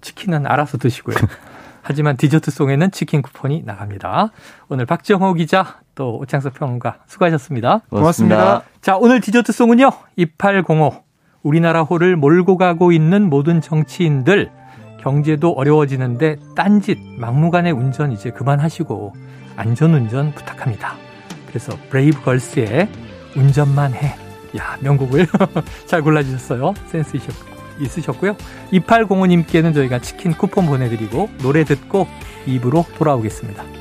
치킨은 0.01 0.47
알아서 0.47 0.79
드시고요. 0.79 1.17
하지만 1.83 2.17
디저트송에는 2.17 2.91
치킨 2.91 3.23
쿠폰이 3.23 3.63
나갑니다. 3.65 4.31
오늘 4.69 4.87
박정호 4.87 5.35
기자 5.35 5.81
또 5.95 6.19
오창석 6.19 6.55
평론가 6.55 6.99
수고하셨습니다. 7.07 7.81
고맙습니다. 7.91 8.37
고맙습니다. 8.37 8.63
자, 8.81 8.97
오늘 8.97 9.21
디저트송은요. 9.21 9.91
2805 10.17 11.03
우리나라 11.43 11.83
호를 11.83 12.17
몰고 12.17 12.57
가고 12.57 12.93
있는 12.93 13.29
모든 13.29 13.61
정치인들 13.61 14.51
경제도 15.01 15.53
어려워지는데 15.53 16.37
딴짓 16.55 16.99
막무가내 17.19 17.71
운전 17.71 18.13
이제 18.13 18.31
그만하시고 18.31 19.15
안전운전 19.57 20.33
부탁합니다. 20.33 20.95
그래서 21.47 21.77
브레이브 21.89 22.23
걸스의 22.23 22.89
운전만 23.37 23.95
해. 23.95 24.15
야, 24.59 24.77
명곡을 24.81 25.27
잘 25.87 26.03
골라주셨어요. 26.03 26.75
센스 26.87 27.17
있으셨고요. 27.81 28.37
2805님께는 28.73 29.75
저희가 29.75 30.01
치킨 30.01 30.33
쿠폰 30.33 30.67
보내드리고 30.67 31.31
노래 31.43 31.65
듣고 31.65 32.07
입으로 32.47 32.85
돌아오겠습니다. 32.97 33.80